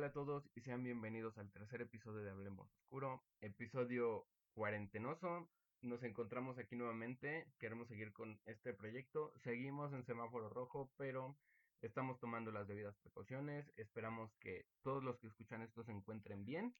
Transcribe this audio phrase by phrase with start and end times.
[0.00, 5.50] Hola a todos y sean bienvenidos al tercer episodio de Hablemos Oscuro, episodio cuarentenoso.
[5.82, 9.30] Nos encontramos aquí nuevamente, queremos seguir con este proyecto.
[9.44, 11.36] Seguimos en semáforo rojo, pero
[11.82, 13.70] estamos tomando las debidas precauciones.
[13.76, 16.74] Esperamos que todos los que escuchan esto se encuentren bien.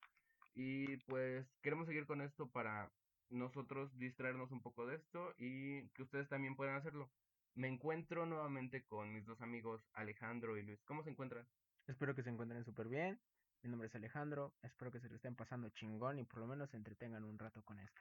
[0.54, 2.90] Y pues queremos seguir con esto para
[3.28, 7.10] nosotros distraernos un poco de esto y que ustedes también puedan hacerlo.
[7.54, 10.82] Me encuentro nuevamente con mis dos amigos Alejandro y Luis.
[10.84, 11.46] ¿Cómo se encuentran?
[11.90, 13.18] Espero que se encuentren súper bien.
[13.62, 14.54] Mi nombre es Alejandro.
[14.62, 17.64] Espero que se lo estén pasando chingón y por lo menos se entretengan un rato
[17.64, 18.00] con esto.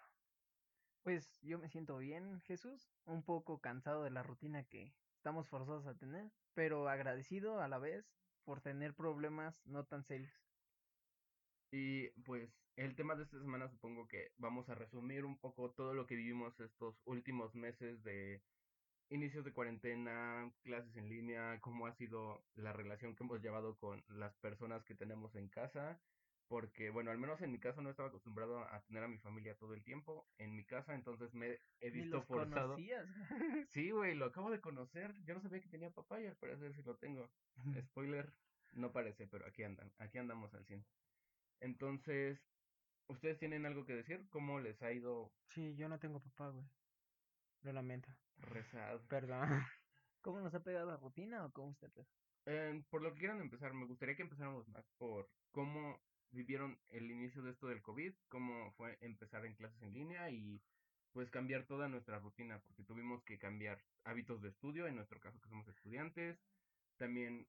[1.02, 2.88] Pues yo me siento bien, Jesús.
[3.06, 7.80] Un poco cansado de la rutina que estamos forzados a tener, pero agradecido a la
[7.80, 8.06] vez
[8.44, 10.40] por tener problemas no tan serios.
[11.72, 15.96] Y pues el tema de esta semana supongo que vamos a resumir un poco todo
[15.96, 18.44] lo que vivimos estos últimos meses de
[19.10, 24.04] inicios de cuarentena, clases en línea, cómo ha sido la relación que hemos llevado con
[24.08, 26.00] las personas que tenemos en casa,
[26.48, 29.56] porque bueno, al menos en mi caso no estaba acostumbrado a tener a mi familia
[29.58, 32.70] todo el tiempo en mi casa, entonces me he visto los forzado.
[32.70, 33.06] conocías.
[33.70, 36.74] Sí, güey, lo acabo de conocer, yo no sabía que tenía papá y al parecer
[36.76, 37.28] sí lo tengo.
[37.90, 38.34] Spoiler,
[38.74, 40.84] no parece, pero aquí andan, aquí andamos al 100.
[41.62, 42.40] Entonces,
[43.08, 44.28] ¿ustedes tienen algo que decir?
[44.32, 46.66] ¿Cómo les ha ido Sí, yo no tengo papá, güey.
[47.64, 48.10] Lo lamento.
[48.42, 49.02] Rezado?
[49.08, 49.42] Perdón.
[50.22, 51.92] ¿Cómo nos ha pegado la rutina o cómo usted?
[52.46, 56.02] Eh, por lo que quieran empezar, me gustaría que empezáramos más por cómo
[56.32, 60.62] vivieron el inicio de esto del COVID, cómo fue empezar en clases en línea y
[61.12, 65.40] pues cambiar toda nuestra rutina, porque tuvimos que cambiar hábitos de estudio, en nuestro caso
[65.40, 66.38] que somos estudiantes,
[66.98, 67.48] también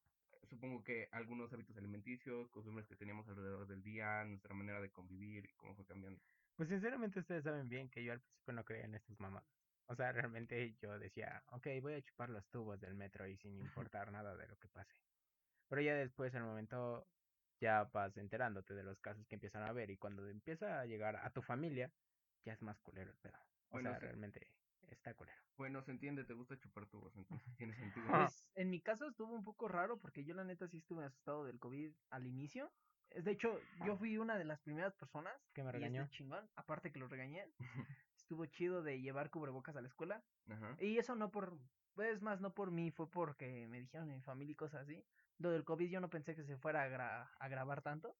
[0.49, 5.45] supongo que algunos hábitos alimenticios, costumbres que teníamos alrededor del día, nuestra manera de convivir
[5.45, 6.21] y cómo fue cambiando.
[6.57, 9.60] Pues sinceramente ustedes saben bien que yo al principio no creía en estas mamadas.
[9.91, 13.59] O sea, realmente yo decía, ok, voy a chupar los tubos del metro y sin
[13.59, 14.95] importar nada de lo que pase.
[15.69, 17.05] Pero ya después, al momento,
[17.61, 21.17] ya vas enterándote de los casos que empiezan a ver y cuando empieza a llegar
[21.17, 21.91] a tu familia,
[22.45, 23.37] ya es más culero el pedo.
[23.71, 24.07] O Bueno, sea, sí.
[24.07, 24.47] realmente
[24.89, 25.37] está culero.
[25.57, 28.07] Bueno, se entiende, te gusta chupar tubos, entonces tiene sentido.
[28.09, 31.45] Pues en mi caso estuvo un poco raro porque yo la neta sí estuve asustado
[31.45, 32.71] del COVID al inicio.
[33.11, 36.09] Es De hecho, yo fui una de las primeras personas Que me y está regañó.
[36.11, 37.45] chingón, aparte que lo regañé.
[38.31, 40.23] Estuvo chido de llevar cubrebocas a la escuela.
[40.49, 40.77] Ajá.
[40.79, 41.59] Y eso no por,
[41.95, 45.05] pues más no por mí, fue porque me dijeron en mi familia y cosas así.
[45.39, 48.17] Lo del COVID yo no pensé que se fuera a, gra- a grabar tanto.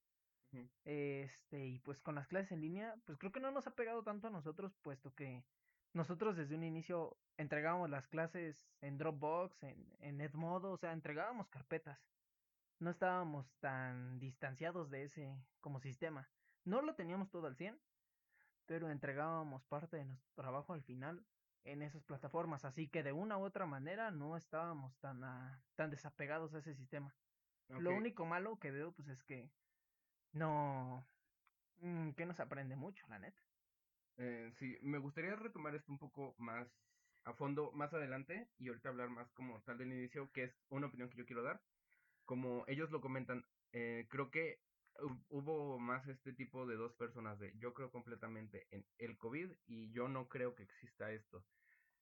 [0.85, 4.03] Este, y pues con las clases en línea, pues creo que no nos ha pegado
[4.03, 5.45] tanto a nosotros, puesto que
[5.93, 11.49] nosotros desde un inicio entregábamos las clases en Dropbox, en, en Edmodo, o sea, entregábamos
[11.51, 12.01] carpetas.
[12.81, 16.29] No estábamos tan distanciados de ese como sistema.
[16.65, 17.79] No lo teníamos todo al 100,
[18.71, 21.27] pero entregábamos parte de nuestro trabajo al final
[21.65, 25.23] en esas plataformas, así que de una u otra manera no estábamos tan,
[25.75, 27.13] tan desapegados a ese sistema.
[27.67, 29.51] Lo único malo que veo pues es que
[30.31, 31.05] no,
[31.81, 33.43] mm, que no se aprende mucho, la neta.
[34.19, 36.69] Eh, sí, me gustaría retomar esto un poco más
[37.25, 40.87] a fondo más adelante y ahorita hablar más como tal del inicio, que es una
[40.87, 41.61] opinión que yo quiero dar.
[42.25, 44.61] Como ellos lo comentan, eh, creo que
[45.29, 49.91] hubo más este tipo de dos personas de yo creo completamente en el COVID y
[49.93, 51.45] yo no creo que exista esto.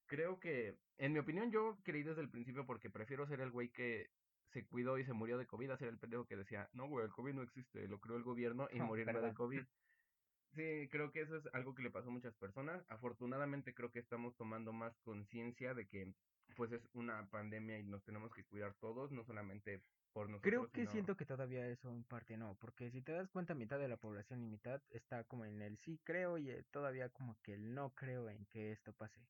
[0.07, 3.69] Creo que, en mi opinión, yo creí desde el principio porque prefiero ser el güey
[3.71, 4.11] que
[4.53, 7.05] se cuidó y se murió de COVID a ser el pendejo que decía, no, güey,
[7.05, 9.35] el COVID no existe, lo creó el gobierno y Oh, morirme de.
[9.35, 9.63] COVID.
[10.55, 12.83] Sí, creo que eso es algo que le pasó a muchas personas.
[12.89, 16.15] Afortunadamente creo que estamos tomando más conciencia de que
[16.57, 19.83] pues es una pandemia y nos tenemos que cuidar todos, no solamente
[20.13, 23.29] por nosotros, Creo que siento que todavía eso en parte no, porque si te das
[23.29, 26.65] cuenta, mitad de la población y mitad está como en el sí creo y eh,
[26.71, 29.21] todavía como que el no creo en que esto pase.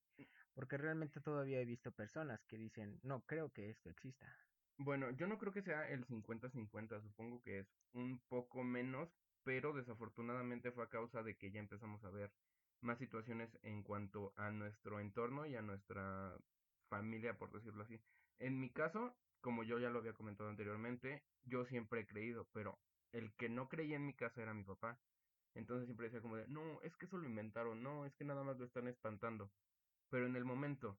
[0.54, 4.26] Porque realmente todavía he visto personas que dicen, no creo que esto exista.
[4.78, 9.08] Bueno, yo no creo que sea el 50-50, supongo que es un poco menos,
[9.44, 12.32] pero desafortunadamente fue a causa de que ya empezamos a ver
[12.80, 16.38] más situaciones en cuanto a nuestro entorno y a nuestra
[16.88, 18.00] familia, por decirlo así.
[18.38, 22.78] En mi caso, como yo ya lo había comentado anteriormente, yo siempre he creído, pero
[23.12, 24.98] el que no creía en mi casa era mi papá.
[25.54, 28.44] Entonces siempre decía como de, no, es que eso lo inventaron, no, es que nada
[28.44, 29.50] más lo están espantando.
[30.10, 30.98] Pero en el momento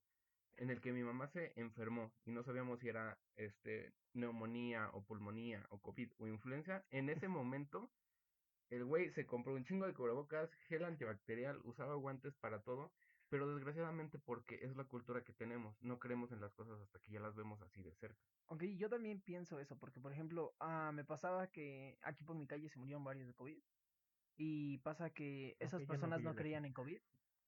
[0.57, 5.03] en el que mi mamá se enfermó y no sabíamos si era este neumonía o
[5.03, 7.89] pulmonía o COVID o influenza, en ese momento
[8.69, 12.91] el güey se compró un chingo de cubrebocas, gel antibacterial, usaba guantes para todo,
[13.29, 17.11] pero desgraciadamente porque es la cultura que tenemos, no creemos en las cosas hasta que
[17.11, 18.19] ya las vemos así de cerca.
[18.47, 22.47] Aunque yo también pienso eso, porque por ejemplo, ah, me pasaba que aquí por mi
[22.47, 23.61] calle se murieron varios de COVID.
[24.37, 27.01] Y pasa que esas no personas no creían en COVID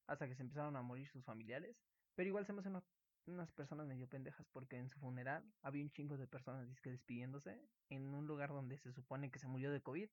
[0.07, 1.81] hasta que se empezaron a morir sus familiares.
[2.15, 2.83] Pero igual se me hace una
[3.27, 7.61] unas personas medio pendejas porque en su funeral había un chingo de personas disque despidiéndose
[7.89, 10.09] en un lugar donde se supone que se murió de COVID,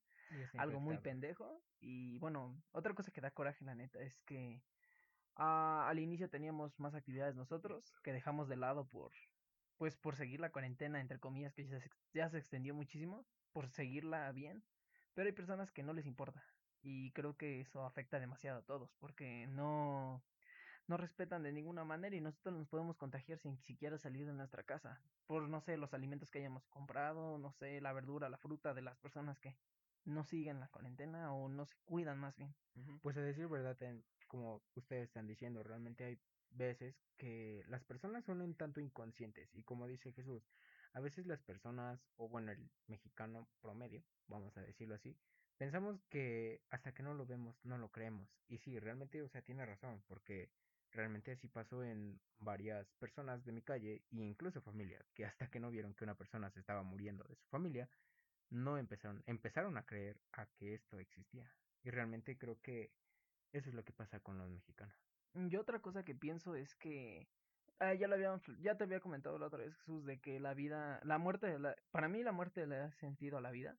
[0.59, 1.63] algo muy pendejo.
[1.81, 4.63] Y bueno, otra cosa que da coraje, la neta, es que
[5.39, 9.13] ah, al inicio teníamos más actividades nosotros que dejamos de lado por,
[9.79, 11.67] pues por seguir la cuarentena, entre comillas, que
[12.13, 14.63] ya se, extendió muchísimo, por seguirla bien.
[15.15, 16.45] Pero hay personas que no les importa.
[16.83, 20.23] Y creo que eso afecta demasiado a todos, porque no,
[20.87, 24.63] no respetan de ninguna manera y nosotros nos podemos contagiar sin siquiera salir de nuestra
[24.63, 25.01] casa.
[25.27, 28.83] Por, no sé, los alimentos que hayamos comprado, no sé, la verdura, la fruta de
[28.83, 29.57] las personas que
[30.05, 32.55] no siguen la cuarentena o no se cuidan más bien.
[33.03, 33.77] Pues a decir verdad,
[34.29, 36.19] como ustedes están diciendo, realmente hay
[36.51, 40.43] veces que las personas son un tanto inconscientes y como dice Jesús,
[40.93, 45.17] a veces las personas, o bueno, el mexicano promedio, vamos a decirlo así,
[45.57, 48.29] pensamos que hasta que no lo vemos no lo creemos.
[48.49, 50.51] Y sí, realmente, o sea, tiene razón, porque
[50.93, 55.61] realmente así pasó en varias personas de mi calle e incluso familia, que hasta que
[55.61, 57.89] no vieron que una persona se estaba muriendo de su familia,
[58.51, 61.53] no empezaron, empezaron a creer a que esto existía.
[61.83, 62.93] Y realmente creo que
[63.53, 64.95] eso es lo que pasa con los mexicanos.
[65.35, 67.29] Yo otra cosa que pienso es que
[67.81, 70.55] ah, ya lo habíamos, ya te había comentado la otra vez, Jesús, de que la
[70.55, 73.77] vida, la muerte, de la- para mí la muerte le da sentido a la vida.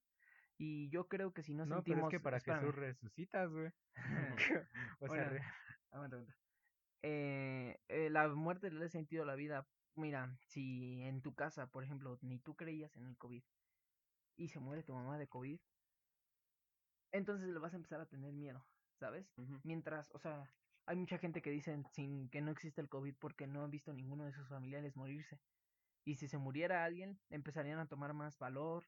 [0.57, 2.61] Y yo creo que si no, No, pero sentimos, es que para espérame.
[2.61, 3.71] Jesús resucitas, güey.
[5.01, 5.41] o sea, re-
[5.91, 6.35] aguanta, aguanta.
[7.01, 9.65] Eh, eh, la muerte le da sentido a la vida.
[9.95, 13.43] Mira, si en tu casa, por ejemplo, ni tú creías en el COVID
[14.37, 15.59] y se muere tu mamá de COVID,
[17.11, 18.63] entonces le vas a empezar a tener miedo,
[18.99, 19.25] ¿sabes?
[19.63, 20.49] Mientras, o sea,
[20.85, 23.93] hay mucha gente que dicen sin que no existe el COVID porque no han visto
[23.93, 25.39] ninguno de sus familiares morirse.
[26.05, 28.85] Y si se muriera alguien, empezarían a tomar más valor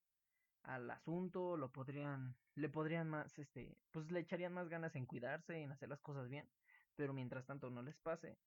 [0.63, 5.61] al asunto, lo podrían, le podrían más, este, pues le echarían más ganas en cuidarse,
[5.61, 6.49] en hacer las cosas bien.
[6.95, 8.37] Pero mientras tanto no les pase,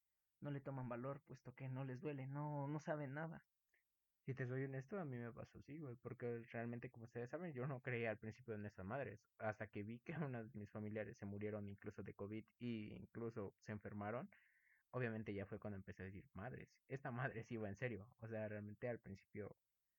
[0.40, 3.44] no le toman valor, puesto que no les duele, no, no saben nada.
[4.24, 5.96] Si te soy honesto, a mí me pasó así, güey.
[5.96, 9.20] Porque realmente, como ustedes saben, yo no creía al principio en esas madres.
[9.38, 13.54] Hasta que vi que unos de mis familiares se murieron incluso de COVID e incluso
[13.60, 14.28] se enfermaron.
[14.92, 18.06] Obviamente ya fue cuando empecé a decir, madres, esta madre sí va en serio.
[18.20, 19.56] O sea, realmente al principio,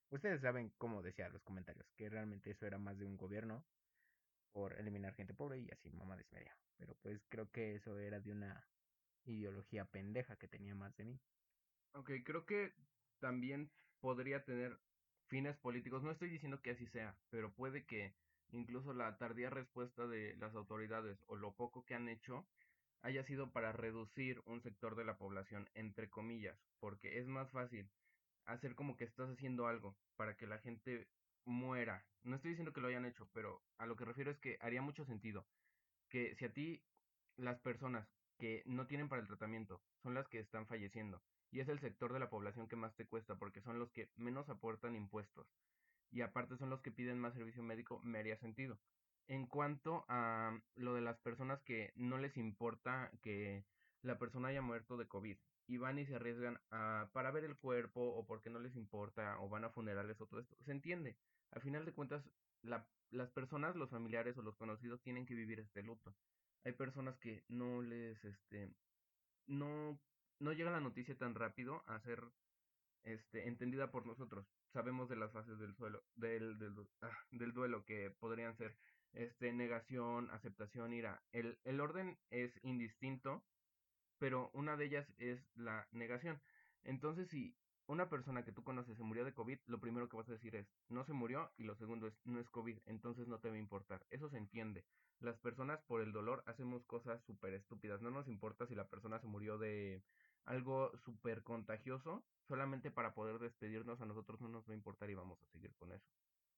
[0.10, 3.64] ustedes saben cómo decía los comentarios, que realmente eso era más de un gobierno
[4.54, 6.58] por eliminar gente pobre y así mamá media.
[6.78, 8.66] Pero pues creo que eso era de una
[9.26, 11.20] ideología pendeja que tenía más de mí.
[11.94, 12.74] Ok, creo que
[13.20, 13.70] también
[14.06, 14.78] podría tener
[15.30, 16.04] fines políticos.
[16.04, 18.14] No estoy diciendo que así sea, pero puede que
[18.52, 22.46] incluso la tardía respuesta de las autoridades o lo poco que han hecho
[23.02, 27.90] haya sido para reducir un sector de la población, entre comillas, porque es más fácil
[28.46, 31.08] hacer como que estás haciendo algo para que la gente
[31.44, 32.06] muera.
[32.22, 34.84] No estoy diciendo que lo hayan hecho, pero a lo que refiero es que haría
[34.84, 35.48] mucho sentido
[36.10, 36.84] que si a ti
[37.38, 38.08] las personas
[38.38, 42.14] que no tienen para el tratamiento son las que están falleciendo y es el sector
[42.14, 45.48] de la población que más te cuesta porque son los que menos aportan impuestos
[46.12, 48.80] y aparte son los que piden más servicio médico, me haría sentido.
[49.28, 53.66] En cuanto a lo de las personas que no les importa que
[54.02, 55.38] la persona haya muerto de COVID
[55.68, 59.40] y van y se arriesgan a, para ver el cuerpo o porque no les importa
[59.40, 61.18] o van a funerales o todo esto, se entiende.
[61.52, 62.24] Al final de cuentas,
[62.62, 66.16] la, las personas, los familiares o los conocidos tienen que vivir este luto.
[66.64, 68.72] Hay personas que no les, este,
[69.48, 70.00] no,
[70.40, 72.24] no llega la noticia tan rápido a ser
[73.04, 74.48] este, entendida por nosotros.
[74.74, 78.76] Sabemos de las fases del suelo, del, del, ah, del duelo que podrían ser
[79.14, 81.22] este, negación, aceptación, ira.
[81.32, 83.44] El, el orden es indistinto,
[84.18, 86.42] pero una de ellas es la negación.
[86.84, 87.56] Entonces, si
[87.88, 90.56] una persona que tú conoces se murió de COVID, lo primero que vas a decir
[90.56, 93.56] es, no se murió, y lo segundo es, no es COVID, entonces no te va
[93.56, 94.06] a importar.
[94.10, 94.84] Eso se entiende.
[95.20, 98.02] Las personas por el dolor hacemos cosas súper estúpidas.
[98.02, 100.04] No nos importa si la persona se murió de
[100.46, 105.16] algo súper contagioso, solamente para poder despedirnos a nosotros no nos va a importar y
[105.16, 106.08] vamos a seguir con eso.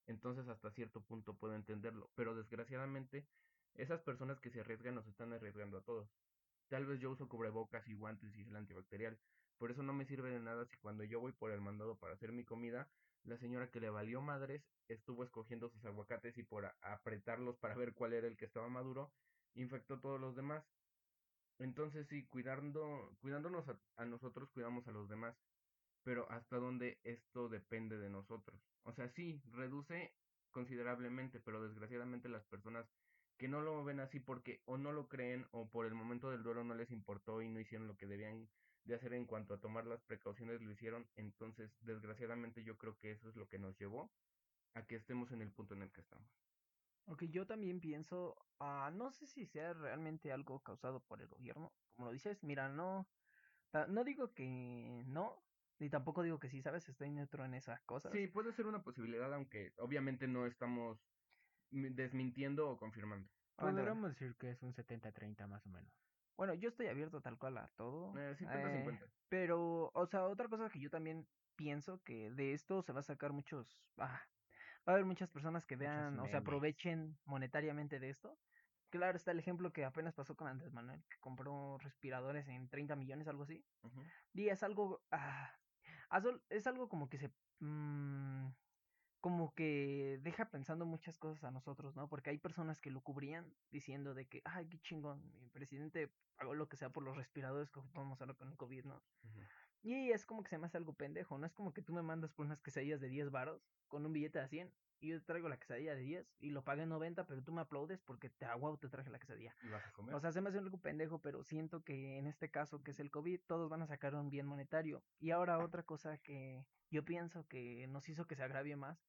[0.05, 3.27] Entonces hasta cierto punto puedo entenderlo, pero desgraciadamente
[3.75, 6.09] esas personas que se arriesgan nos están arriesgando a todos.
[6.69, 9.17] Tal vez yo uso cubrebocas y guantes y gel antibacterial,
[9.57, 12.13] por eso no me sirve de nada si cuando yo voy por el mandado para
[12.13, 12.89] hacer mi comida,
[13.23, 17.93] la señora que le valió madres estuvo escogiendo sus aguacates y por apretarlos para ver
[17.93, 19.11] cuál era el que estaba maduro,
[19.55, 20.63] infectó a todos los demás.
[21.59, 25.35] Entonces sí, cuidando, cuidándonos a, a nosotros, cuidamos a los demás.
[26.03, 28.61] Pero hasta dónde esto depende de nosotros.
[28.83, 30.13] O sea, sí, reduce
[30.51, 32.87] considerablemente, pero desgraciadamente las personas
[33.37, 36.43] que no lo ven así porque o no lo creen o por el momento del
[36.43, 38.49] duelo no les importó y no hicieron lo que debían
[38.85, 41.07] de hacer en cuanto a tomar las precauciones, lo hicieron.
[41.15, 44.11] Entonces, desgraciadamente yo creo que eso es lo que nos llevó
[44.73, 46.46] a que estemos en el punto en el que estamos.
[47.09, 51.71] Ok, yo también pienso, ah, no sé si sea realmente algo causado por el gobierno,
[51.95, 53.07] como lo dices, mira, no,
[53.89, 55.35] No digo que no,
[55.79, 56.89] ni tampoco digo que sí, ¿sabes?
[56.89, 58.11] Estoy neutro en esas cosas.
[58.13, 60.99] Sí, puede ser una posibilidad, aunque obviamente no estamos
[61.71, 63.29] desmintiendo o confirmando.
[63.55, 65.91] Podríamos decir que es un 70-30 más o menos.
[66.37, 68.13] Bueno, yo estoy abierto tal cual a todo.
[68.17, 69.05] Eh, 50-50.
[69.05, 72.99] eh, pero, o sea, otra cosa que yo también pienso que de esto se va
[72.99, 73.79] a sacar muchos.
[73.97, 74.21] Ah,
[74.87, 78.37] va a haber muchas personas que vean, o sea, aprovechen monetariamente de esto.
[78.89, 82.95] Claro, está el ejemplo que apenas pasó con Andrés Manuel, que compró respiradores en 30
[82.95, 83.65] millones, algo así.
[83.83, 84.01] Ujú.
[84.33, 85.03] Y es algo.
[85.11, 85.51] ah,
[86.49, 87.33] es algo como que se.
[87.59, 88.47] mm,
[89.19, 92.07] como que deja pensando muchas cosas a nosotros, ¿no?
[92.07, 96.53] Porque hay personas que lo cubrían diciendo de que, ay, qué chingón, mi presidente pagó
[96.53, 99.03] lo que sea por los respiradores que ocupamos ahora con el COVID, ¿no?
[99.83, 102.01] Y es como que se me hace algo pendejo, no es como que tú me
[102.01, 105.25] mandas por unas quesadillas de 10 varos con un billete de 100 y yo te
[105.25, 108.29] traigo la quesadilla de 10 y lo pagué en 90, pero tú me aplaudes porque
[108.29, 109.55] te agua te traje la quesadilla.
[109.61, 110.15] ¿Y vas a comer?
[110.15, 112.99] O sea, se me hace algo pendejo, pero siento que en este caso, que es
[112.99, 115.03] el COVID, todos van a sacar un bien monetario.
[115.19, 119.05] Y ahora otra cosa que yo pienso que nos hizo que se agravie más.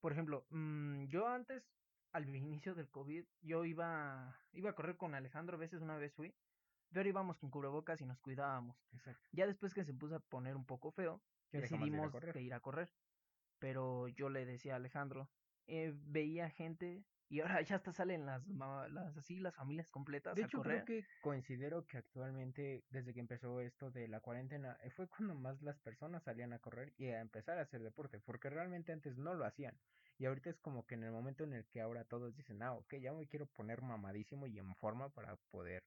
[0.00, 1.70] Por ejemplo, mm, yo antes,
[2.12, 6.12] al inicio del COVID, yo iba, iba a correr con Alejandro, a veces una vez
[6.12, 6.34] fui,
[6.92, 8.76] pero íbamos con cubrebocas y nos cuidábamos.
[8.92, 9.28] Exacto.
[9.32, 12.54] Ya después que se puso a poner un poco feo, de ir decidimos de ir
[12.54, 12.90] a correr.
[13.58, 15.28] Pero yo le decía a Alejandro,
[15.66, 18.42] eh, veía gente y ahora ya hasta salen las,
[19.16, 20.84] así las familias completas De a hecho, correr.
[20.84, 25.36] creo que considero que actualmente, desde que empezó esto de la cuarentena, eh, fue cuando
[25.36, 29.16] más las personas salían a correr y a empezar a hacer deporte, porque realmente antes
[29.16, 29.78] no lo hacían.
[30.18, 32.72] Y ahorita es como que en el momento en el que ahora todos dicen, ah,
[32.72, 35.84] ok, ya me quiero poner mamadísimo y en forma para poder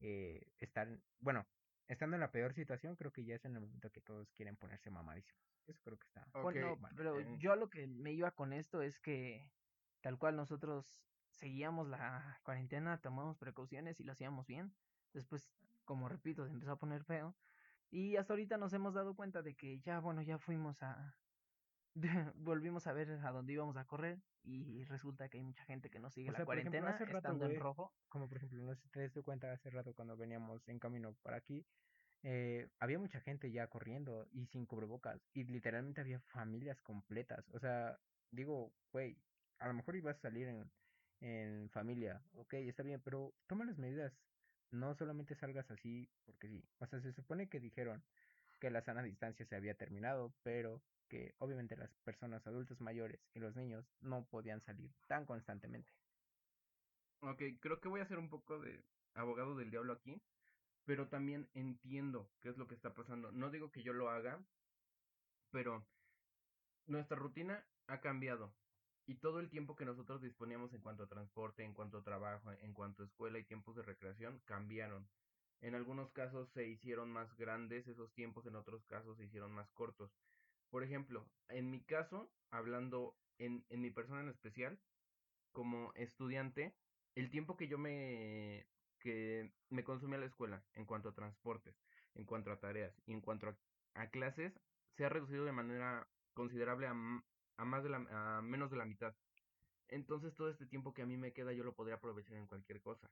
[0.00, 0.88] eh, estar,
[1.20, 1.46] bueno,
[1.88, 4.56] estando en la peor situación, creo que ya es en el momento que todos quieren
[4.56, 5.40] ponerse mamadísimos.
[5.66, 6.26] Eso creo que está.
[6.42, 7.26] Bueno, pero eh.
[7.38, 9.50] yo lo que me iba con esto es que
[10.00, 14.72] tal cual nosotros seguíamos la cuarentena, tomamos precauciones y lo hacíamos bien.
[15.12, 15.50] Después,
[15.84, 17.34] como repito, se empezó a poner feo.
[17.90, 21.16] Y hasta ahorita nos hemos dado cuenta de que ya, bueno, ya fuimos a...
[22.36, 25.98] volvimos a ver a dónde íbamos a correr y resulta que hay mucha gente que
[25.98, 27.92] no sigue O la sea, ejemplo, cuarentena hace rato, estando en rojo.
[28.08, 31.14] como por ejemplo, no sé si te diste cuenta hace rato cuando veníamos en camino
[31.22, 31.66] para aquí,
[32.22, 37.48] eh, había mucha gente ya corriendo y sin cubrebocas y literalmente había familias completas.
[37.50, 37.98] O sea,
[38.30, 39.18] digo, güey,
[39.58, 40.70] a lo mejor ibas a salir en,
[41.20, 44.12] en familia, ok, está bien, pero toma las medidas.
[44.70, 46.64] No solamente salgas así porque sí.
[46.78, 48.04] O sea, se supone que dijeron
[48.60, 53.40] que la sana distancia se había terminado, pero que obviamente las personas adultos mayores y
[53.40, 55.90] los niños no podían salir tan constantemente.
[57.20, 58.84] Ok, creo que voy a ser un poco de
[59.14, 60.20] abogado del diablo aquí,
[60.84, 63.32] pero también entiendo qué es lo que está pasando.
[63.32, 64.44] No digo que yo lo haga,
[65.50, 65.86] pero
[66.86, 68.54] nuestra rutina ha cambiado
[69.06, 72.50] y todo el tiempo que nosotros disponíamos en cuanto a transporte, en cuanto a trabajo,
[72.52, 75.08] en cuanto a escuela y tiempos de recreación cambiaron.
[75.60, 79.70] En algunos casos se hicieron más grandes esos tiempos, en otros casos se hicieron más
[79.70, 80.10] cortos.
[80.70, 84.78] Por ejemplo, en mi caso, hablando en, en mi persona en especial,
[85.52, 86.74] como estudiante,
[87.14, 88.66] el tiempo que yo me
[89.00, 91.74] que me consumía la escuela en cuanto a transportes,
[92.14, 93.48] en cuanto a tareas y en cuanto
[93.94, 94.52] a, clases
[94.96, 98.84] se ha reducido de manera considerable a, a más de la a menos de la
[98.84, 99.14] mitad.
[99.88, 102.80] Entonces todo este tiempo que a mí me queda yo lo podría aprovechar en cualquier
[102.80, 103.10] cosa.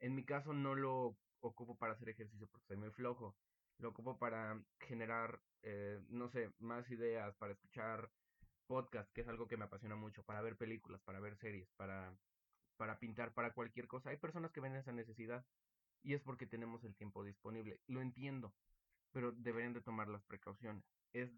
[0.00, 3.36] En mi caso no lo ocupo para hacer ejercicio porque soy muy flojo.
[3.78, 8.10] Lo ocupo para generar, eh, no sé, más ideas, para escuchar
[8.66, 12.12] podcast, que es algo que me apasiona mucho, para ver películas, para ver series, para,
[12.76, 14.10] para pintar, para cualquier cosa.
[14.10, 15.44] Hay personas que ven esa necesidad
[16.02, 17.80] y es porque tenemos el tiempo disponible.
[17.86, 18.54] Lo entiendo,
[19.12, 20.84] pero deberían de tomar las precauciones.
[21.12, 21.30] Es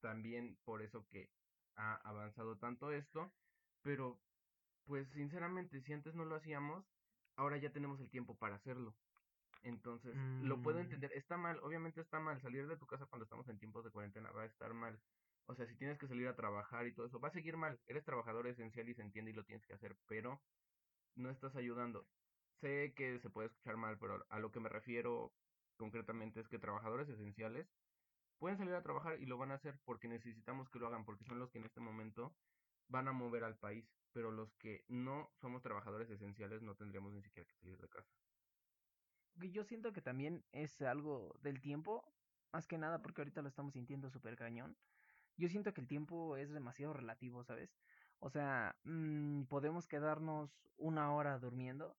[0.00, 1.30] también por eso que
[1.76, 3.32] ha avanzado tanto esto,
[3.82, 4.20] pero
[4.84, 6.84] pues sinceramente, si antes no lo hacíamos,
[7.36, 8.94] ahora ya tenemos el tiempo para hacerlo.
[9.64, 10.82] Entonces, lo puedo Mm.
[10.82, 11.12] entender.
[11.14, 12.40] Está mal, obviamente está mal.
[12.42, 15.02] Salir de tu casa cuando estamos en tiempos de cuarentena va a estar mal.
[15.46, 17.82] O sea, si tienes que salir a trabajar y todo eso, va a seguir mal.
[17.86, 20.46] Eres trabajador esencial y se entiende y lo tienes que hacer, pero
[21.16, 22.10] no estás ayudando.
[22.60, 25.36] Sé que se puede escuchar mal, pero a lo que me refiero
[25.76, 27.68] concretamente es que trabajadores esenciales
[28.38, 31.24] pueden salir a trabajar y lo van a hacer porque necesitamos que lo hagan, porque
[31.24, 32.38] son los que en este momento
[32.88, 33.86] van a mover al país.
[34.12, 38.23] Pero los que no somos trabajadores esenciales no tendríamos ni siquiera que salir de casa.
[39.40, 42.04] Yo siento que también es algo del tiempo,
[42.52, 44.76] más que nada porque ahorita lo estamos sintiendo súper cañón.
[45.36, 47.76] Yo siento que el tiempo es demasiado relativo, ¿sabes?
[48.20, 51.96] O sea, mm, podemos quedarnos una hora durmiendo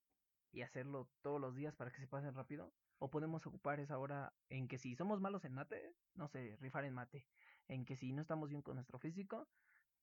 [0.51, 2.71] y hacerlo todos los días para que se pasen rápido.
[2.97, 6.85] O podemos ocupar esa hora en que si somos malos en mate, no sé, rifar
[6.85, 7.27] en mate.
[7.67, 9.49] En que si no estamos bien con nuestro físico,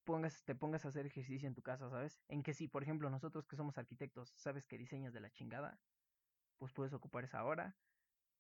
[0.05, 2.21] pongas, te pongas a hacer ejercicio en tu casa, ¿sabes?
[2.29, 5.81] En que si, por ejemplo, nosotros que somos arquitectos, sabes que diseñas de la chingada,
[6.63, 7.75] pues puedes ocupar esa hora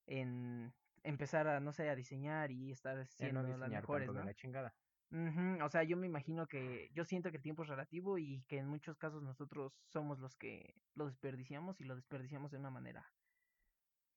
[0.07, 4.25] en empezar a, no sé, a diseñar y estar no siendo las mejores, de ¿no?
[4.25, 4.73] la chingada.
[5.11, 8.45] Ujú, O sea, yo me imagino que yo siento que el tiempo es relativo y
[8.47, 12.71] que en muchos casos nosotros somos los que lo desperdiciamos y lo desperdiciamos de una
[12.71, 13.05] manera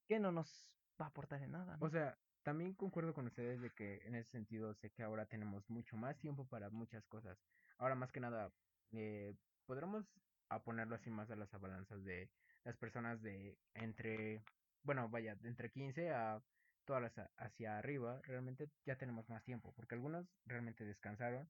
[0.07, 0.71] que no nos
[1.01, 1.87] va a aportar en nada, ¿no?
[1.87, 5.67] O sea, también concuerdo con ustedes de que en ese sentido sé que ahora tenemos
[5.67, 7.39] mucho más tiempo para muchas cosas.
[7.79, 8.53] Ahora más que nada,
[8.91, 9.33] eh,
[9.65, 10.05] podremos
[10.49, 12.29] a ponerlo así más a las balanzas de
[12.65, 14.43] las personas de entre,
[14.83, 16.43] bueno, vaya, de entre 15 a
[16.83, 21.49] todas las hacia arriba, realmente ya tenemos más tiempo, porque algunos realmente descansaron,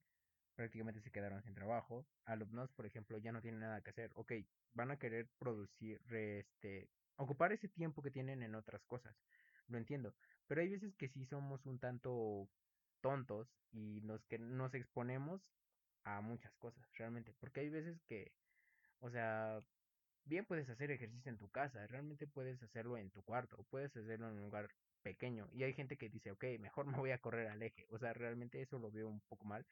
[0.55, 2.05] prácticamente se quedaron sin trabajo.
[2.25, 4.11] Alumnos, por ejemplo, ya no tienen nada que hacer.
[4.15, 4.33] Ok,
[4.73, 9.15] van a querer producir, este, ocupar ese tiempo que tienen en otras cosas.
[9.67, 10.15] Lo entiendo.
[10.47, 12.49] Pero hay veces que sí somos un tanto
[13.01, 15.41] tontos y nos que nos exponemos
[16.03, 17.33] a muchas cosas, realmente.
[17.39, 18.31] Porque hay veces que,
[18.99, 19.61] o sea,
[20.25, 23.95] bien puedes hacer ejercicio en tu casa, realmente puedes hacerlo en tu cuarto, o puedes
[23.95, 24.69] hacerlo en un lugar
[25.01, 25.47] pequeño.
[25.51, 27.85] Y hay gente que dice, ok, mejor me voy a correr al eje.
[27.89, 29.67] O sea, realmente eso lo veo un poco mal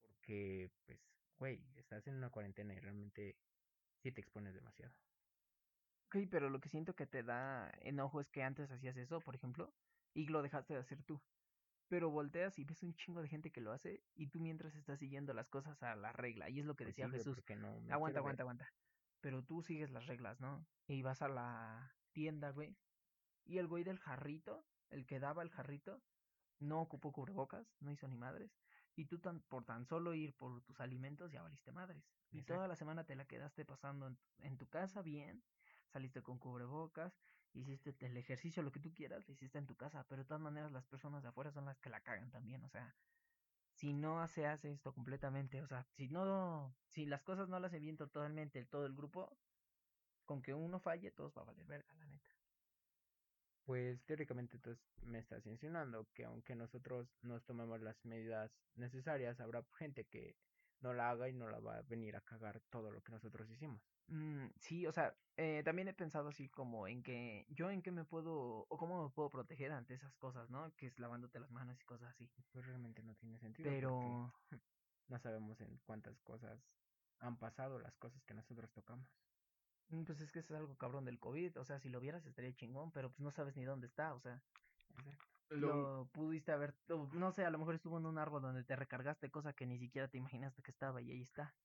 [0.00, 1.00] porque, pues,
[1.38, 3.38] güey, estás en una cuarentena y realmente
[4.02, 4.94] sí te expones demasiado.
[6.06, 9.34] Ok, pero lo que siento que te da enojo es que antes hacías eso, por
[9.34, 9.74] ejemplo,
[10.14, 11.22] y lo dejaste de hacer tú.
[11.88, 15.00] Pero volteas y ves un chingo de gente que lo hace y tú mientras estás
[15.00, 16.50] siguiendo las cosas a la regla.
[16.50, 17.38] Y es lo que Pues decía sí, Jesús.
[17.56, 18.20] no Aguanta, ver.
[18.20, 18.66] aguanta, aguanta.
[19.20, 20.66] Pero tú sigues las reglas, ¿no?
[20.86, 22.76] Y vas a la tienda, güey.
[23.44, 26.02] Y el güey del jarrito, el que daba el jarrito,
[26.60, 28.50] no ocupó cubrebocas, no hizo ni madres.
[28.94, 32.04] Y tú tan, por tan solo ir por tus alimentos ya valiste madres.
[32.30, 35.42] Y toda la semana te la quedaste pasando en, en tu casa bien,
[35.86, 37.18] saliste con cubrebocas,
[37.52, 40.04] hiciste el ejercicio, lo que tú quieras, lo hiciste en tu casa.
[40.08, 42.64] Pero de todas maneras las personas de afuera son las que la cagan también.
[42.64, 42.94] O sea,
[43.78, 47.70] si no se hace esto completamente, o sea, si no, si las cosas no las
[47.70, 49.38] hace bien totalmente todo el grupo,
[50.24, 52.28] con que uno falle, todos va a valer verga, la neta.
[53.64, 59.64] Pues teóricamente tú me estás insinuando que aunque nosotros nos tomemos las medidas necesarias, habrá
[59.76, 60.34] gente que
[60.80, 63.50] no la haga y no la va a venir a cagar todo lo que nosotros
[63.50, 63.82] hicimos.
[64.08, 67.90] Mm, sí, o sea, eh, también he pensado así como en que yo en qué
[67.92, 70.74] me puedo o cómo me puedo proteger ante esas cosas, ¿no?
[70.76, 72.30] Que es lavándote las manos y cosas así.
[72.52, 74.34] Pues realmente no tiene sentido Pero,
[75.08, 76.60] no sabemos en cuántas cosas
[77.20, 79.06] han pasado las cosas que nosotros tocamos.
[79.88, 82.24] mm, pues es que eso es algo cabrón del COVID, o sea, si lo vieras
[82.26, 84.42] estaría chingón, pero pues no sabes ni dónde está, o sea,
[84.90, 85.37] Exacto.
[85.50, 88.64] Lo, lo pudiste haber, o no sé, a lo mejor estuvo en un árbol donde
[88.64, 91.56] te recargaste cosa que ni siquiera te imaginaste que estaba y ahí está.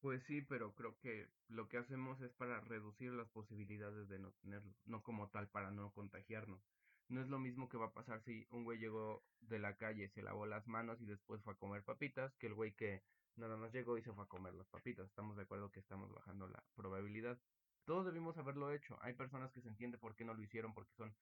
[0.00, 4.32] Pues sí, pero creo que lo que hacemos es para reducir las posibilidades de no
[4.32, 6.60] tenerlo, no como tal para no contagiarnos.
[7.08, 10.08] No es lo mismo que va a pasar si un güey llegó de la calle,
[10.08, 13.04] se lavó las manos y después fue a comer papitas, que el güey que
[13.36, 15.06] nada más llegó y se fue a comer las papitas.
[15.06, 17.38] Estamos de acuerdo que estamos bajando la probabilidad.
[17.84, 18.98] Todos debimos haberlo hecho.
[19.02, 21.14] Hay personas que se entiende por qué no lo hicieron, porque son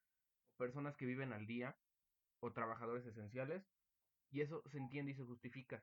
[0.61, 1.75] personas que viven al día
[2.41, 3.65] o trabajadores esenciales,
[4.31, 5.83] y eso se entiende y se justifica.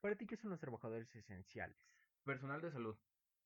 [0.00, 1.76] Para ti, ¿qué son los trabajadores esenciales?
[2.24, 2.96] Personal de salud,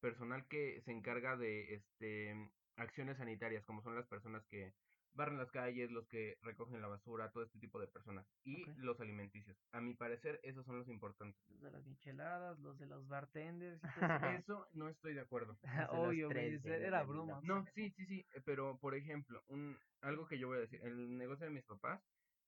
[0.00, 4.74] personal que se encarga de este acciones sanitarias, como son las personas que
[5.18, 8.98] barren las calles, los que recogen la basura, todo este tipo de personas y los
[9.00, 9.58] alimenticios.
[9.72, 11.42] A mi parecer, esos son los importantes.
[11.50, 13.82] Los de las micheladas, los de los bartenders
[14.44, 15.58] Eso no estoy de acuerdo.
[15.90, 17.40] Obvio, de- era broma.
[17.42, 20.80] No, sí, sí, sí, eh, pero por ejemplo, un algo que yo voy a decir,
[20.82, 22.02] el negocio de mis papás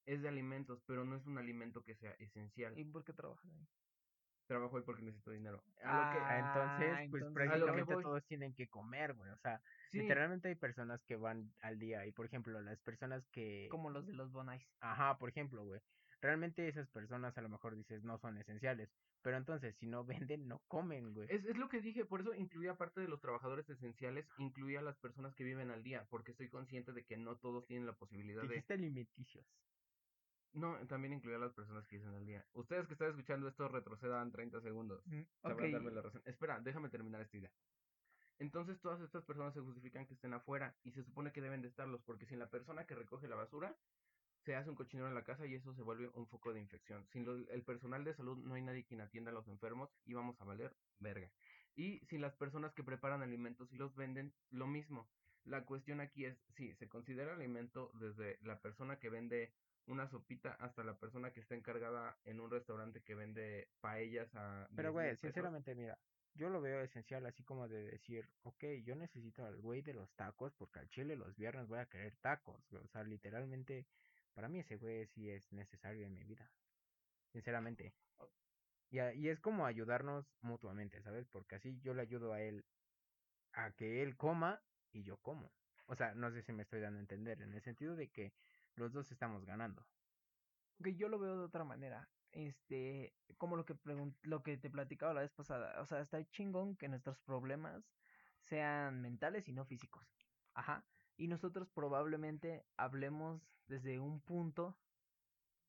[0.07, 2.79] es de alimentos, pero no es un alimento que sea esencial.
[2.79, 3.69] ¿Y por qué trabajas ahí?
[4.51, 5.63] Trabajo ahí porque necesito dinero.
[5.85, 8.03] A lo que Ah, entonces, pues entonces- prácticamente voy.
[8.03, 9.31] todos tienen que comer, güey.
[9.31, 13.25] O sea, sí, literalmente hay personas que van al día y, por ejemplo, las personas
[13.29, 13.69] que...
[13.71, 14.67] Como los de los Bonais.
[14.81, 15.81] Ajá, por ejemplo, güey.
[16.21, 18.91] Realmente esas personas a lo mejor dices no son esenciales,
[19.23, 21.29] pero entonces si no venden, no comen, güey.
[21.31, 24.83] Es, es lo que dije, por eso incluía parte de los trabajadores esenciales, incluía a
[24.83, 27.93] las personas que viven al día, porque estoy consciente de que no todos tienen la
[27.93, 28.49] posibilidad de...
[28.49, 29.47] Dijiste alimenticios.
[30.53, 32.45] No, también incluía a las personas que viven al día.
[32.55, 35.07] Ustedes que están escuchando esto retrocedan 30 segundos.
[35.07, 35.23] Mm,
[35.73, 36.23] darme la razón.
[36.27, 37.53] Espera, déjame terminar esta idea.
[38.39, 41.69] Entonces todas estas personas se justifican que estén afuera y se supone que deben de
[41.69, 43.77] estarlos, porque sin la persona que recoge la basura,
[44.45, 47.07] se hace un cochinero en la casa y eso se vuelve un foco de infección.
[47.13, 50.15] Sin lo- el personal de salud no hay nadie quien atienda a los enfermos y
[50.15, 51.31] vamos a valer verga.
[51.77, 55.07] Y sin las personas que preparan alimentos y los venden, lo mismo.
[55.45, 59.53] La cuestión aquí es, sí, se considera alimento desde la persona que vende
[59.91, 64.69] una sopita hasta la persona que está encargada en un restaurante que vende paellas a
[64.75, 65.99] Pero, 10 güey, sinceramente, mira,
[66.35, 70.15] yo lo veo esencial así como de decir, ok, yo necesito al güey de los
[70.15, 72.83] tacos porque al chile los viernes voy a querer tacos, güey.
[72.85, 73.85] O sea, literalmente,
[74.35, 76.51] para mí ese güey sí es necesario en mi vida.
[77.33, 77.93] Sinceramente.
[78.91, 81.27] Y, a- y es como ayudarnos mutuamente, ¿sabes?
[81.29, 82.65] Porque así yo le ayudo a él
[83.53, 84.61] a que él coma
[84.93, 85.53] y yo como.
[85.87, 88.33] O sea, no sé si me estoy dando a entender, en el sentido de que
[88.77, 89.87] los dos estamos ganando.
[90.83, 92.09] Que yo lo veo de otra manera.
[92.33, 93.77] Este, como lo que
[94.23, 95.81] lo que te platicaba la vez pasada.
[95.81, 97.85] O sea, está chingón que nuestros problemas
[98.41, 100.07] sean mentales y no físicos.
[100.55, 100.85] Ajá.
[101.17, 104.79] Y nosotros probablemente hablemos desde un punto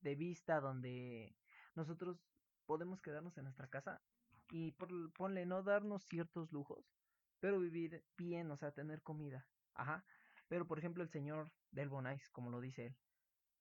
[0.02, 1.36] de vista donde
[1.76, 2.18] nosotros
[2.66, 4.02] podemos quedarnos en nuestra casa
[4.50, 6.86] y por, ponle no darnos ciertos lujos,
[7.40, 9.48] pero vivir bien, o sea, tener comida.
[9.74, 10.04] Ajá.
[10.52, 12.98] Pero por ejemplo, el señor del Bonais, como lo dice él,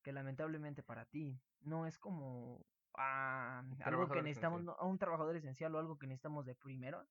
[0.02, 5.72] que lamentablemente para ti no es como ah, algo que necesitamos, no, un trabajador esencial
[5.72, 7.06] o algo que necesitamos de primero.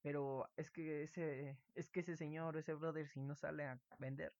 [0.00, 4.34] Pero es que ese, es que ese señor, ese brother, si no sale a vender,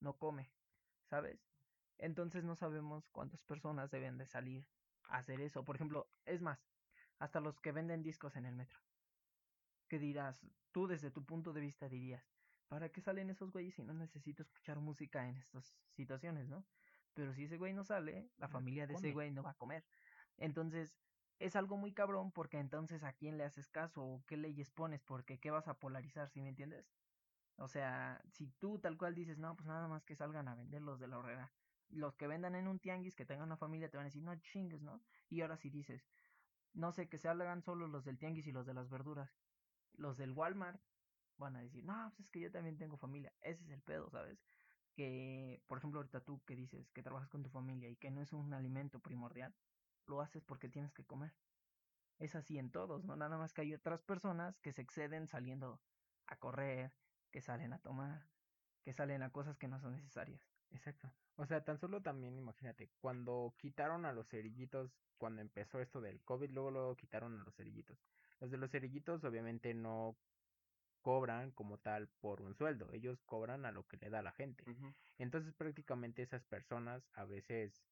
[0.00, 0.50] no come,
[1.04, 1.38] ¿sabes?
[1.96, 4.66] Entonces no sabemos cuántas personas deben de salir
[5.10, 5.64] a hacer eso.
[5.64, 6.66] Por ejemplo, es más,
[7.20, 8.80] hasta los que venden discos en el metro.
[9.86, 10.44] ¿Qué dirás?
[10.72, 12.31] Tú desde tu punto de vista dirías,
[12.72, 16.64] ¿para qué salen esos güeyes si no necesito escuchar música en estas situaciones, no?
[17.12, 19.58] Pero si ese güey no sale, la No familia de ese güey no va a
[19.58, 19.84] comer.
[20.38, 20.98] Entonces,
[21.38, 25.02] es algo muy cabrón porque entonces a quién le haces caso o qué leyes pones,
[25.02, 26.90] porque qué vas a polarizar, ¿sí me entiendes?
[27.56, 30.80] O sea, si tú tal cual dices, no, pues nada más que salgan a vender
[30.80, 31.52] los de la horrera.
[31.90, 34.34] Los que vendan en un tianguis, que tengan una familia, te van a decir, no
[34.36, 35.02] chingues, ¿no?
[35.28, 36.08] Y ahora si dices,
[36.72, 39.42] no sé, que se hagan solo los del tianguis y los de las verduras.
[39.92, 40.80] Los del Walmart
[41.38, 43.32] van a decir, no, pues es que yo también tengo familia.
[43.40, 44.38] Ese es el pedo, ¿sabes?
[44.94, 48.20] Que, por ejemplo, ahorita tú que dices que trabajas con tu familia y que no
[48.22, 49.54] es un alimento primordial,
[50.06, 51.32] lo haces porque tienes que comer.
[52.18, 53.16] Es así en todos, ¿no?
[53.16, 55.80] Nada más que hay otras personas que se exceden saliendo
[56.26, 56.92] a correr,
[57.30, 58.28] que salen a tomar,
[58.84, 60.40] que salen a cosas que no son necesarias.
[60.70, 61.12] Exacto.
[61.36, 66.22] O sea, tan solo también imagínate, cuando quitaron a los cerillitos, cuando empezó esto del
[66.22, 67.98] COVID, luego lo quitaron a los cerillitos.
[68.40, 70.16] Los de los cerillitos obviamente no
[71.02, 74.64] cobran como tal por un sueldo, ellos cobran a lo que le da la gente.
[75.18, 77.84] Entonces prácticamente esas personas a veces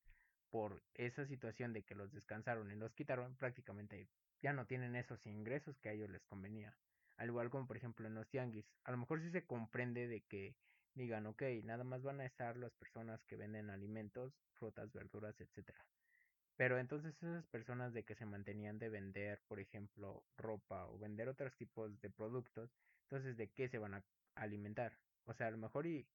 [0.51, 4.09] por esa situación de que los descansaron y los quitaron, prácticamente
[4.42, 6.75] ya no tienen esos ingresos que a ellos les convenía.
[7.16, 8.66] Al igual como por ejemplo en los tianguis.
[8.85, 10.57] A lo mejor sí se comprende de que
[10.94, 15.85] digan, ok, nada más van a estar las personas que venden alimentos, frutas, verduras, etcétera.
[16.57, 21.29] Pero entonces esas personas de que se mantenían de vender, por ejemplo, ropa o vender
[21.29, 22.70] otros tipos de productos,
[23.11, 24.05] entonces de qué se van a
[24.37, 24.92] alimentar.
[25.25, 26.07] O sea, a lo mejor y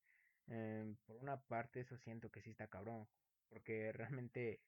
[0.48, 3.06] eh, por una parte eso siento que sí está cabrón,
[3.50, 4.60] porque realmente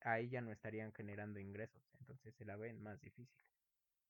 [0.00, 3.28] ahí ya no estarían generando ingresos, entonces se la ven más difícil.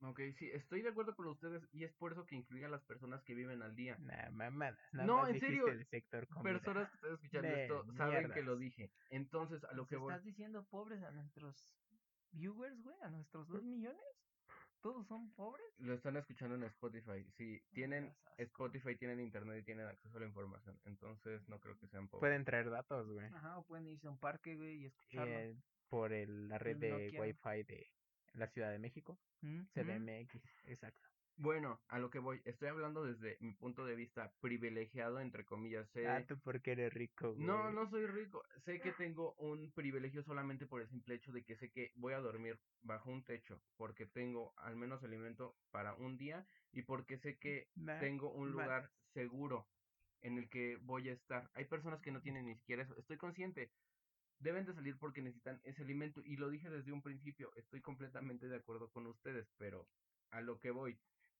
[0.00, 2.85] Ok, sí, estoy de acuerdo con ustedes y es por eso que incluye a las
[2.85, 3.96] personas que viven al día.
[3.98, 6.52] Nah, mamadas, nada No, más en serio, del sector comida.
[6.54, 8.92] Personas que están escuchando De esto saben que lo dije.
[9.11, 10.12] Entonces, a lo ¿Nos que voy.
[10.12, 11.57] estás diciendo pobres a nuestros
[12.31, 12.96] viewers, güey?
[13.02, 14.00] ¿A nuestros dos millones?
[14.80, 15.66] ¿Todos son pobres?
[15.78, 17.24] Lo están escuchando en Spotify.
[17.36, 18.14] Si tienen.
[18.36, 20.78] Spotify, tienen internet y tienen acceso a la información.
[20.84, 22.20] Entonces, no creo que sean pobres.
[22.20, 23.26] Pueden traer datos, güey.
[23.26, 25.32] Ajá, o pueden irse a un parque, güey, y escucharlo.
[25.38, 25.56] eh,
[25.88, 27.20] por el- la red El de Nokia.
[27.20, 27.86] Wi-Fi de
[28.34, 29.66] la Ciudad de México, Mm, mm.
[29.74, 31.08] CDMX, exacto.
[31.38, 32.40] Bueno, a lo que voy.
[32.44, 35.88] Estoy hablando desde mi punto de vista privilegiado, entre comillas.
[35.90, 36.07] Sé...
[36.09, 37.46] Ah, tú porque eres rico, güey.
[37.46, 38.42] No, no soy rico.
[38.64, 42.14] Sé que tengo un privilegio solamente por el simple hecho de que sé que voy
[42.14, 47.18] a dormir bajo un techo, porque tengo al menos alimento para un día y porque
[47.18, 49.68] sé que Nah, tengo un lugar seguro
[50.22, 51.48] en el que voy a estar.
[51.55, 52.96] Hay personas que no tienen ni siquiera eso.
[52.98, 53.70] Estoy consciente.
[54.40, 57.53] Deben de salir porque necesitan ese alimento y lo dije desde un principio.
[57.55, 59.87] Estoy completamente de acuerdo con ustedes, pero
[60.31, 60.98] a lo que voy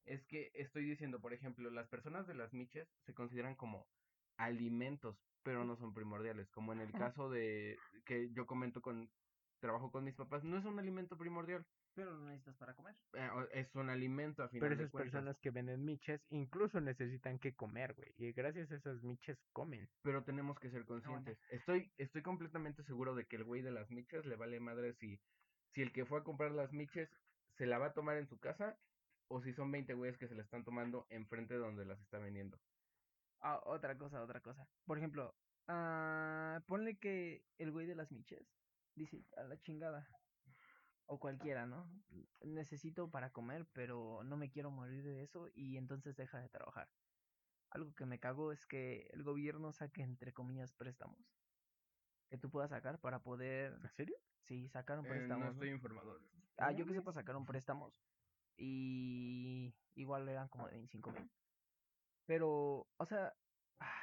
[0.09, 3.87] es que estoy diciendo, por ejemplo, las personas de las miches se consideran como
[4.37, 9.09] alimentos, pero no son primordiales, como en el caso de que yo comento con
[9.61, 12.95] trabajo con mis papás, no es un alimento primordial, Pero lo necesitas para comer.
[13.15, 17.39] eh, es un alimento a final Pero de esas personas que venden miches incluso necesitan
[17.41, 18.15] que comer, güey.
[18.19, 19.89] Y gracias a esas miches comen.
[20.03, 21.37] pero tenemos que ser conscientes.
[21.51, 25.19] Estoy, estoy completamente seguro de que el güey de las miches le vale madre si,
[25.75, 27.09] si el que fue a comprar las miches
[27.57, 28.79] se la va a tomar en su casa
[29.29, 32.19] o si son 20 güeyes que se la están tomando enfrente de donde las está
[32.19, 32.59] vendiendo.
[33.41, 34.67] Ah, otra cosa, otra cosa.
[34.85, 35.35] Por ejemplo,
[35.69, 38.47] ah, ponle que el güey de las miches
[38.95, 40.09] dice, a la chingada.
[41.11, 41.87] O cualquiera, ¿no?
[42.43, 46.89] Necesito para comer, pero no me quiero morir de eso y entonces deja de trabajar.
[47.71, 51.19] Algo que me cago es que el gobierno saque, entre comillas, préstamos.
[52.29, 54.17] Que tú puedas sacar para poder, ¿En serio?
[54.43, 55.45] sí, sacar un Eh, préstamo.
[55.45, 56.19] no estoy informado.
[56.59, 58.08] Ah, yo que sepa sacaron préstamos.
[58.59, 61.31] Y igual eran como de 25 mil.
[62.27, 63.35] Pero, o sea,
[63.79, 64.03] ah,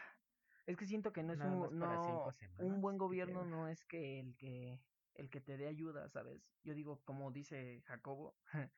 [0.66, 3.84] es que siento que no es Nada un, no, semanas, un buen gobierno no es
[3.86, 4.82] que el que
[5.16, 6.42] el que te dé ayuda, ¿sabes?
[6.64, 8.36] Yo digo, como dice Jacobo,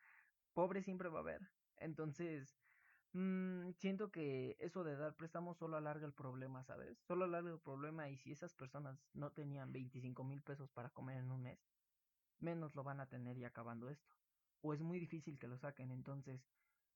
[0.53, 1.41] pobre siempre va a haber.
[1.77, 2.59] Entonces,
[3.13, 6.99] mm, siento que eso de dar préstamos solo alarga el problema, ¿sabes?
[6.99, 11.17] Solo alarga el problema y si esas personas no tenían 25 mil pesos para comer
[11.17, 11.59] en un mes,
[12.39, 14.15] menos lo van a tener y acabando esto.
[14.61, 16.47] O es muy difícil que lo saquen, entonces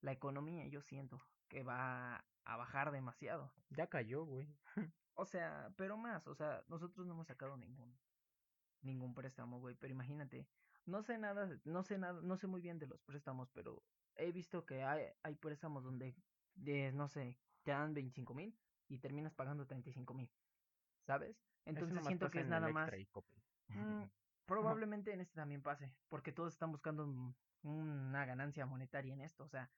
[0.02, 3.54] la economía yo siento que va a bajar demasiado.
[3.70, 4.48] Ya cayó, güey.
[5.16, 8.00] O sea, pero más, o sea, nosotros no hemos sacado ningún
[8.82, 10.48] ningún préstamo, güey, pero imagínate,
[10.86, 13.84] no sé nada, no sé nada, no sé muy bien de los préstamos, pero
[14.16, 16.16] he visto que hay, hay préstamos donde,
[16.56, 20.32] de, no sé, te dan 25 mil y terminas pagando 35 mil,
[21.06, 21.38] ¿sabes?
[21.66, 22.92] Entonces siento que es nada más...
[23.68, 24.04] Mm,
[24.46, 27.06] probablemente en este también pase, porque todos están buscando
[27.64, 29.72] una ganancia monetaria en esto, o sea,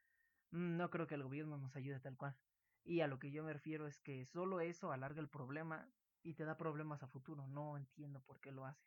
[0.51, 2.35] mm, no creo que el gobierno nos ayude tal cual.
[2.83, 5.87] Y a lo que yo me refiero es que solo eso alarga el problema
[6.21, 7.47] y te da problemas a futuro.
[7.47, 8.83] No entiendo por qué lo hace.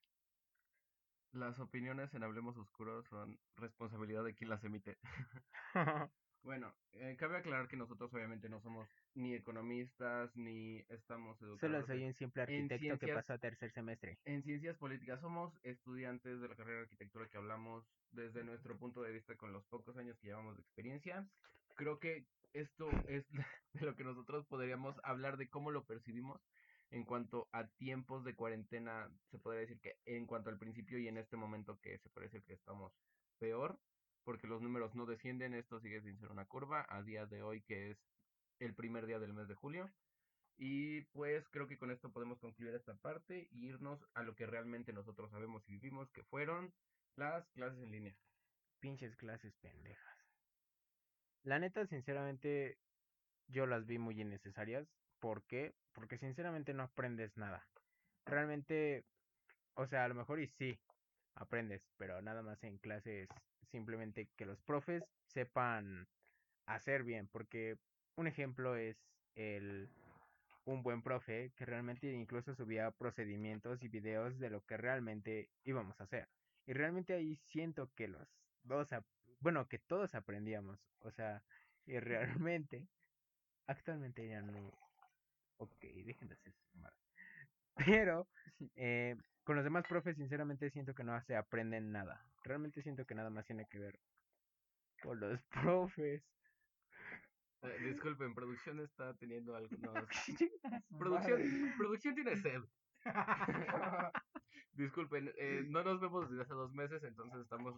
[1.32, 4.98] Las opiniones en Hablemos Oscuros son responsabilidad de quien las emite.
[6.46, 11.61] bueno, eh, cabe aclarar que nosotros obviamente no somos ni economistas ni estamos educados.
[11.61, 14.16] Solo soy un simple arquitecto que pasa a tercer semestre.
[14.24, 19.02] En ciencias políticas somos estudiantes de la carrera de arquitectura que hablamos desde nuestro punto
[19.02, 21.28] de vista con los pocos años que llevamos de experiencia.
[21.74, 23.26] Creo que esto es
[23.72, 26.40] de lo que nosotros podríamos hablar de cómo lo percibimos
[26.90, 31.09] en cuanto a tiempos de cuarentena, se podría decir que en cuanto al principio y
[31.09, 32.92] en este momento que se decir que estamos
[33.40, 33.80] peor,
[34.27, 37.62] porque los números no descienden, esto sigue sin ser una curva, a día de hoy
[37.62, 37.99] que es
[38.59, 39.89] el primer día del mes de julio.
[40.59, 44.47] Y pues creo que con esto podemos concluir esta parte e irnos a lo que
[44.47, 46.75] realmente nosotros sabemos y vivimos, que fueron
[47.15, 48.17] las clases en línea.
[48.81, 50.19] Pinches clases pendejas.
[51.45, 52.79] La neta, sinceramente,
[53.47, 54.89] yo las vi muy innecesarias.
[55.21, 55.73] ¿Por qué?
[55.93, 57.65] Porque sinceramente no aprendes nada.
[58.25, 59.05] Realmente,
[59.75, 60.81] o sea, a lo mejor y sí,
[61.37, 63.29] aprendes, pero nada más en clases
[63.70, 66.09] simplemente que los profes sepan
[66.66, 67.79] hacer bien, porque
[68.16, 68.96] un ejemplo es
[69.35, 69.88] el
[70.64, 76.00] un buen profe que realmente incluso subía procedimientos y videos de lo que realmente íbamos
[76.00, 76.29] a hacer.
[76.66, 78.29] Y realmente ahí siento que los
[78.64, 78.88] dos,
[79.40, 81.44] bueno, que todos aprendíamos, o sea,
[81.87, 82.88] y realmente
[83.66, 84.72] actualmente ya no
[85.59, 86.55] ok, dejen de hacer
[87.76, 88.29] Pero
[88.76, 92.20] eh, con los demás profes, sinceramente siento que no se aprenden nada.
[92.42, 94.00] Realmente siento que nada más tiene que ver
[95.00, 96.24] con los profes.
[97.62, 100.04] Eh, disculpen, producción está teniendo algunos.
[100.98, 101.40] producción,
[101.78, 102.61] producción tiene sed.
[104.72, 107.72] Disculpen, eh, no nos vemos desde hace dos meses, entonces estamos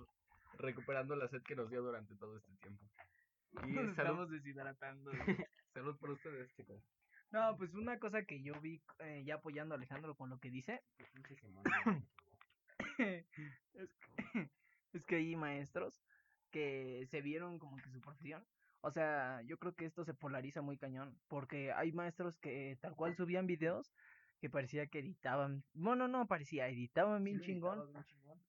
[0.54, 2.87] recuperando la sed que nos dio durante todo este tiempo.
[3.66, 5.12] Y nos estamos deshidratando.
[5.74, 6.83] salud por ustedes, chicos.
[7.31, 10.51] No, pues una cosa que yo vi eh, ya apoyando a Alejandro con lo que
[10.51, 10.83] dice.
[12.99, 14.17] es, que,
[14.93, 16.03] es que hay maestros
[16.51, 18.47] que se vieron como que su profesión.
[18.81, 21.19] O sea, yo creo que esto se polariza muy cañón.
[21.29, 23.93] Porque hay maestros que tal cual subían videos
[24.41, 25.64] que parecía que editaban.
[25.75, 27.93] Bueno, no parecía, editaban bien, chingón.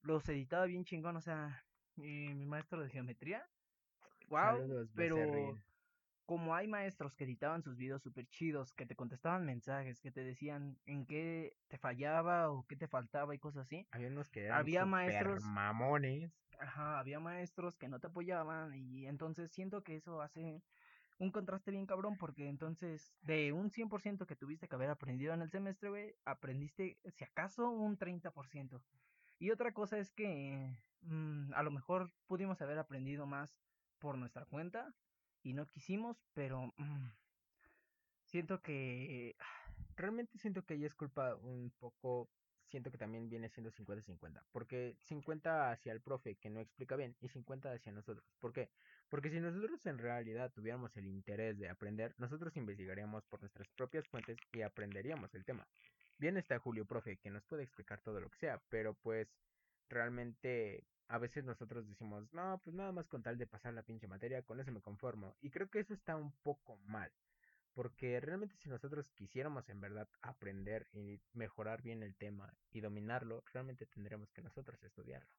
[0.02, 1.16] Los editaba bien chingón.
[1.16, 1.64] O sea,
[1.96, 3.46] mi, mi maestro de geometría.
[4.28, 5.58] Wow, pero
[6.30, 10.22] como hay maestros que editaban sus videos súper chidos, que te contestaban mensajes, que te
[10.22, 13.88] decían en qué te fallaba o qué te faltaba y cosas así.
[13.90, 16.32] Había unos que eran había maestros mamones.
[16.60, 20.62] Ajá, había maestros que no te apoyaban y entonces siento que eso hace
[21.18, 25.42] un contraste bien cabrón porque entonces de un 100% que tuviste que haber aprendido en
[25.42, 28.80] el semestre, güey, aprendiste si acaso un 30%.
[29.40, 33.58] Y otra cosa es que mm, a lo mejor pudimos haber aprendido más
[33.98, 34.94] por nuestra cuenta
[35.42, 37.08] y no quisimos, pero mm,
[38.24, 39.36] siento que
[39.96, 42.30] realmente siento que ahí es culpa un poco,
[42.64, 47.16] siento que también viene siendo 50-50, porque 50 hacia el profe que no explica bien
[47.20, 48.24] y 50 hacia nosotros.
[48.38, 48.70] ¿Por qué?
[49.08, 54.06] Porque si nosotros en realidad tuviéramos el interés de aprender, nosotros investigaríamos por nuestras propias
[54.08, 55.66] fuentes y aprenderíamos el tema.
[56.18, 59.28] Bien está Julio, profe, que nos puede explicar todo lo que sea, pero pues
[59.90, 64.06] realmente a veces nosotros decimos, no, pues nada más con tal de pasar la pinche
[64.06, 65.36] materia, con eso me conformo.
[65.40, 67.12] Y creo que eso está un poco mal.
[67.74, 73.42] Porque realmente si nosotros quisiéramos en verdad aprender y mejorar bien el tema y dominarlo,
[73.52, 75.30] realmente tendremos que nosotros estudiarlo.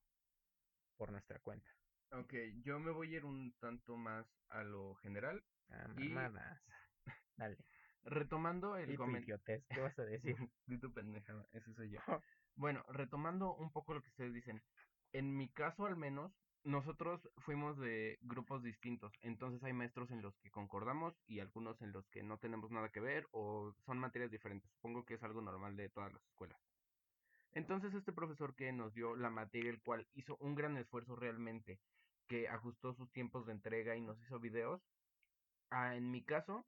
[0.97, 1.69] Por nuestra cuenta.
[2.11, 2.33] Ok,
[2.63, 5.41] yo me voy a ir un tanto más a lo general.
[5.69, 6.61] Ah, mamadas.
[7.37, 7.57] Dale.
[8.03, 9.39] Retomando el comentario.
[9.45, 10.35] ¿qué vas a decir?
[10.67, 10.93] Tu
[11.53, 11.99] ese soy yo.
[12.55, 14.61] bueno, retomando un poco lo que ustedes dicen
[15.13, 16.31] en mi caso al menos,
[16.63, 21.91] nosotros fuimos de grupos distintos, entonces hay maestros en los que concordamos y algunos en
[21.91, 24.69] los que no tenemos nada que ver o son materias diferentes.
[24.71, 26.59] Supongo que es algo normal de todas las escuelas.
[27.53, 31.79] Entonces este profesor que nos dio la materia, el cual hizo un gran esfuerzo realmente,
[32.27, 34.81] que ajustó sus tiempos de entrega y nos hizo videos,
[35.71, 36.65] ah, en mi caso,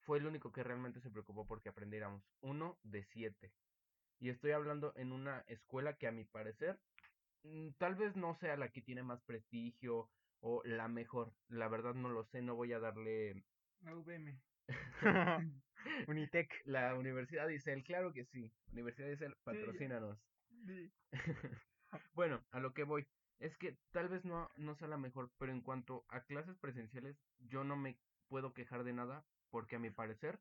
[0.00, 2.22] fue el único que realmente se preocupó porque aprendiéramos.
[2.42, 3.52] Uno de siete.
[4.18, 6.78] Y estoy hablando en una escuela que a mi parecer
[7.44, 11.32] mm, tal vez no sea la que tiene más prestigio o la mejor.
[11.48, 13.44] La verdad no lo sé, no voy a darle
[13.80, 14.40] La UVM.
[16.08, 16.50] Unitec.
[16.64, 18.52] la Universidad Isel, claro que sí.
[18.72, 20.18] Universidad Isel, patrocínanos.
[20.66, 20.92] Sí.
[22.14, 23.06] Bueno, a lo que voy
[23.38, 27.16] es que tal vez no, no sea la mejor, pero en cuanto a clases presenciales,
[27.38, 27.96] yo no me
[28.28, 30.38] puedo quejar de nada porque a mi parecer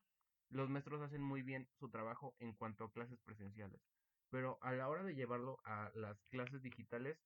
[0.50, 3.82] los maestros hacen muy bien su trabajo en cuanto a clases presenciales.
[4.30, 7.18] Pero a la hora de llevarlo a las clases digitales,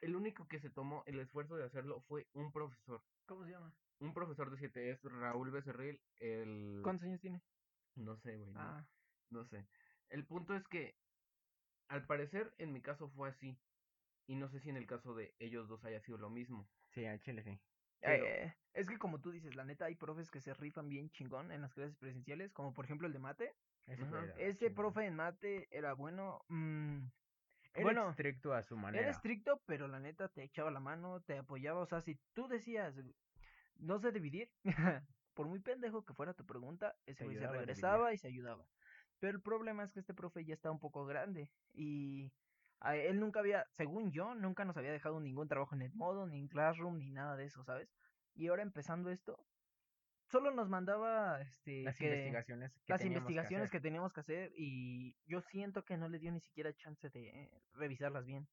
[0.00, 3.02] el único que se tomó el esfuerzo de hacerlo fue un profesor.
[3.26, 3.72] ¿Cómo se llama?
[4.00, 6.80] Un profesor de 7 es Raúl Becerril, el...
[6.82, 7.40] ¿Cuántos años tiene?
[7.96, 8.52] No sé, güey.
[8.52, 8.84] no- Ah,
[9.30, 9.66] no sé.
[10.08, 10.94] El punto es que,
[11.88, 13.56] al parecer, en mi caso fue así.
[14.26, 16.64] Y no sé si en el caso de ellos dos haya sido lo mismo.
[16.94, 17.58] Sí, al chile sí.
[18.00, 21.10] Pero- eh, es que como tú dices, la neta hay profes que se rifan bien
[21.10, 23.54] chingón en las clases presenciales, como por ejemplo el de mate.
[24.38, 26.44] Ese profe en mate era bueno.
[26.48, 26.98] mm,
[27.74, 29.02] Era bueno, estricto a su manera.
[29.02, 31.80] Era estricto, pero la neta te echaba la mano, te apoyaba.
[31.80, 32.94] O sea, si tú decías,
[33.76, 34.50] no sé dividir,
[35.34, 38.66] por muy pendejo que fuera tu pregunta, ese güey se regresaba y se ayudaba.
[39.18, 42.30] Pero el problema es que este profe ya está un poco grande y
[42.80, 46.38] a él nunca había, según yo, nunca nos había dejado ningún trabajo en Edmodo, ni
[46.38, 47.88] en Classroom, ni nada de eso, ¿sabes?
[48.34, 49.46] Y ahora empezando esto,
[50.28, 54.52] solo nos mandaba este, Las que- investigaciones que las teníamos investigaciones que teníamos que hacer
[54.56, 58.48] y yo siento que no le dio ni siquiera chance de eh, revisarlas bien.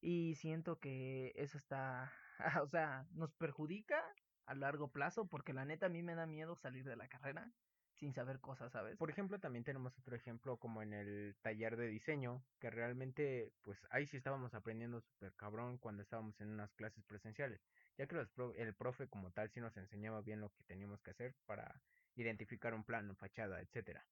[0.00, 2.12] Y siento que eso está,
[2.62, 4.04] o sea, nos perjudica
[4.44, 7.50] a largo plazo porque la neta a mí me da miedo salir de la carrera
[7.96, 8.96] sin saber cosas, ¿sabes?
[8.96, 13.78] Por ejemplo, también tenemos otro ejemplo como en el taller de diseño, que realmente, pues
[13.90, 17.60] ahí sí estábamos aprendiendo súper cabrón cuando estábamos en unas clases presenciales,
[17.96, 21.10] ya que los el profe como tal sí nos enseñaba bien lo que teníamos que
[21.10, 21.80] hacer para
[22.14, 24.06] identificar un plano, fachada, etcétera.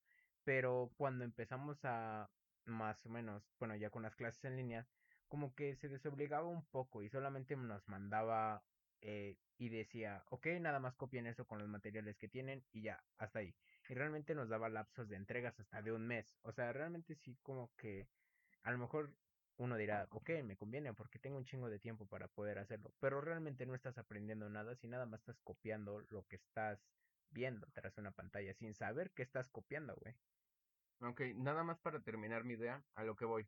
[0.44, 2.30] Pero cuando empezamos a
[2.64, 4.86] más o menos, bueno, ya con las clases en línea,
[5.28, 8.64] como que se desobligaba un poco y solamente nos mandaba
[9.02, 13.04] eh, y decía, ok, nada más copien eso con los materiales que tienen y ya,
[13.18, 13.54] hasta ahí
[13.88, 16.36] y realmente nos daba lapsos de entregas hasta de un mes.
[16.42, 18.08] O sea, realmente sí como que
[18.62, 19.14] a lo mejor
[19.56, 23.20] uno dirá, ok, me conviene porque tengo un chingo de tiempo para poder hacerlo, pero
[23.20, 26.88] realmente no estás aprendiendo nada si nada más estás copiando lo que estás
[27.30, 30.14] viendo tras una pantalla sin saber qué estás copiando, güey.
[31.00, 33.46] Ok, nada más para terminar mi idea, a lo que voy.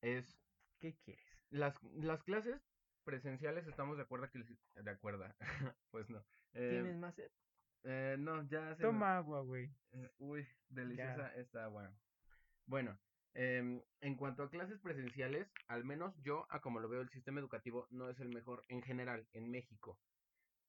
[0.00, 0.38] Es
[0.80, 1.24] ¿Qué quieres?
[1.50, 2.60] las, las clases
[3.04, 4.44] presenciales, estamos de acuerdo que...
[4.82, 5.26] De acuerdo,
[5.90, 6.24] pues no.
[6.54, 7.30] Eh, ¿Tienes más sed?
[7.84, 9.70] Eh, no, ya se me- Toma agua, güey.
[9.92, 11.92] Eh, Uy, deliciosa esta agua.
[12.66, 12.98] Bueno,
[13.34, 17.40] em, en cuanto a clases presenciales, al menos yo, a como lo veo, el sistema
[17.40, 19.98] educativo no es el mejor en general en México.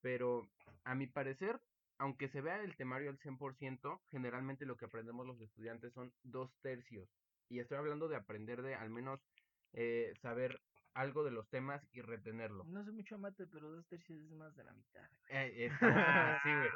[0.01, 0.47] Pero
[0.83, 1.59] a mi parecer,
[1.97, 6.51] aunque se vea el temario al 100%, generalmente lo que aprendemos los estudiantes son dos
[6.61, 7.09] tercios.
[7.49, 9.19] Y estoy hablando de aprender de al menos
[9.73, 10.59] eh, saber
[10.95, 12.63] algo de los temas y retenerlo.
[12.65, 15.07] No sé mucho mate, pero dos tercios es más de la mitad.
[15.29, 16.69] Eh, está- sí, güey.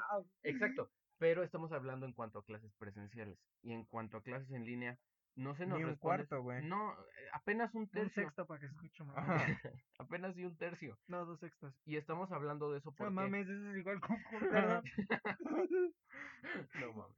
[0.43, 4.65] Exacto, pero estamos hablando en cuanto a clases presenciales y en cuanto a clases en
[4.65, 4.99] línea,
[5.35, 6.65] no se nos Ni un responde- cuarto, güey.
[6.65, 6.93] No,
[7.31, 9.57] apenas un Un tercio, sexto para que se escuche más.
[9.99, 10.97] Apenas y un tercio.
[11.07, 11.73] No, dos sextos.
[11.85, 14.17] Y estamos hablando de eso No porque mames, eso es igual con
[16.81, 17.17] no mames.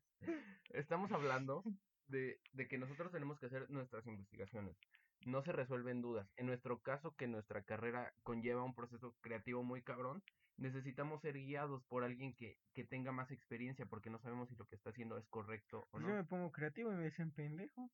[0.69, 1.63] Estamos hablando
[2.07, 4.77] de, de que nosotros tenemos que hacer nuestras investigaciones.
[5.25, 6.27] No se resuelven dudas.
[6.37, 10.23] En nuestro caso, que nuestra carrera conlleva un proceso creativo muy cabrón,
[10.57, 14.65] necesitamos ser guiados por alguien que, que tenga más experiencia porque no sabemos si lo
[14.65, 16.09] que está haciendo es correcto o Pues no.
[16.09, 17.89] yo me pongo creativo y me dicen pendejo.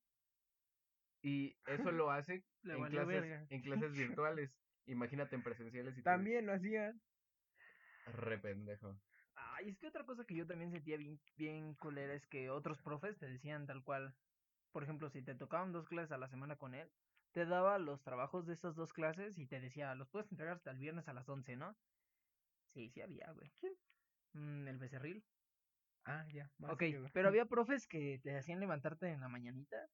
[1.22, 1.56] Y
[1.92, 4.52] eso lo hace en clases, en clases virtuales.
[4.86, 6.94] Imagínate en presenciales y También lo hacían.
[8.06, 8.96] ves re pendejo.
[9.36, 12.82] Ay, es que otra cosa que yo también sentía bien, bien culera es que otros
[12.82, 14.16] profes te decían tal cual.
[14.72, 16.90] Por ejemplo, si te tocaban dos clases a la semana con él,
[17.32, 20.72] te daba los trabajos de esas dos clases y te decía, los puedes entregar hasta
[20.72, 21.78] el viernes a las 11, ¿no?
[22.74, 23.52] Sí, sí había, güey.
[23.60, 23.74] ¿Quién?
[24.34, 25.26] Mm, el becerril.
[26.04, 26.54] Ah, ya.
[26.58, 29.90] más Ok, que- pero había profes que te hacían levantarte en la mañanita,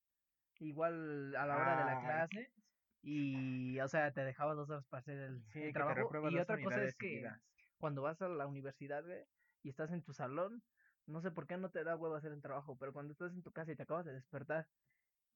[0.60, 2.00] igual a la hora de la Ay.
[2.00, 2.54] clase,
[3.02, 6.18] y, o sea, te dejaba dos horas para hacer el, Sí, el trabajo.
[6.22, 7.42] Y otra cosa es que seguidas.
[7.78, 9.26] cuando vas a la universidad, güey,
[9.64, 10.64] y estás en tu salón,
[11.06, 13.44] no sé por qué no te da huevo hacer el trabajo, pero cuando estás en
[13.44, 14.70] tu casa y te acabas de despertar,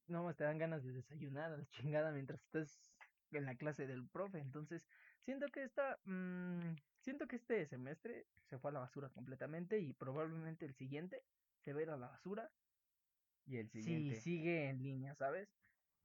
[0.08, 2.96] no, te dan ganas de desayunar a la chingada mientras estás
[3.32, 4.40] en la clase del profe.
[4.40, 4.88] Entonces,
[5.22, 9.94] siento que esta, mm, siento que este semestre se fue a la basura completamente y
[9.94, 11.24] probablemente el siguiente
[11.58, 12.52] se va a ir a la basura
[13.46, 14.22] Y el si siguiente.
[14.22, 15.58] sigue en línea, ¿sabes?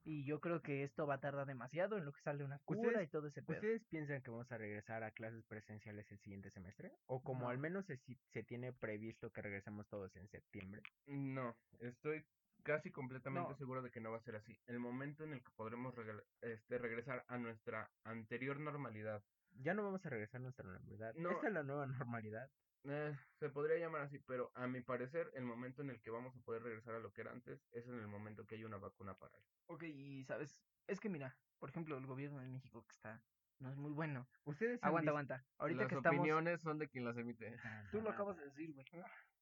[0.05, 2.81] Y yo creo que esto va a tardar demasiado en lo que sale una cura
[2.81, 3.57] ¿Ustedes- y todo ese pedo.
[3.59, 6.93] ¿Ustedes piensan que vamos a regresar a clases presenciales el siguiente semestre?
[7.07, 7.63] ¿O como al No.
[7.63, 10.83] menos se, si- se tiene previsto que regresemos todos en septiembre?
[11.07, 12.25] No, estoy
[12.63, 13.57] casi completamente No.
[13.57, 14.59] seguro de que no va a ser así.
[14.67, 19.23] El momento en el que podremos regre- este, regresar a nuestra anterior normalidad,
[19.55, 21.15] Ya no vamos a regresar a nuestra normalidad.
[21.15, 21.31] No.
[21.31, 22.51] Esta es la nueva normalidad.
[22.85, 26.35] eh, se podría llamar así, pero a mi parecer el momento en el que vamos
[26.37, 28.79] a poder regresar a lo que era antes es en el momento que hay una
[28.79, 29.55] vacuna para eso.
[29.67, 33.23] Ok, y sabes, es que mira, por ejemplo, el gobierno de México que está,
[33.61, 34.27] no es muy bueno.
[34.45, 35.45] Ustedes Aguanta, aguanta.
[35.59, 36.19] Ahorita Las que estamos...
[36.19, 37.57] opiniones son de quien las emite.
[37.63, 38.87] Ah, Tú lo acabas de decir, güey.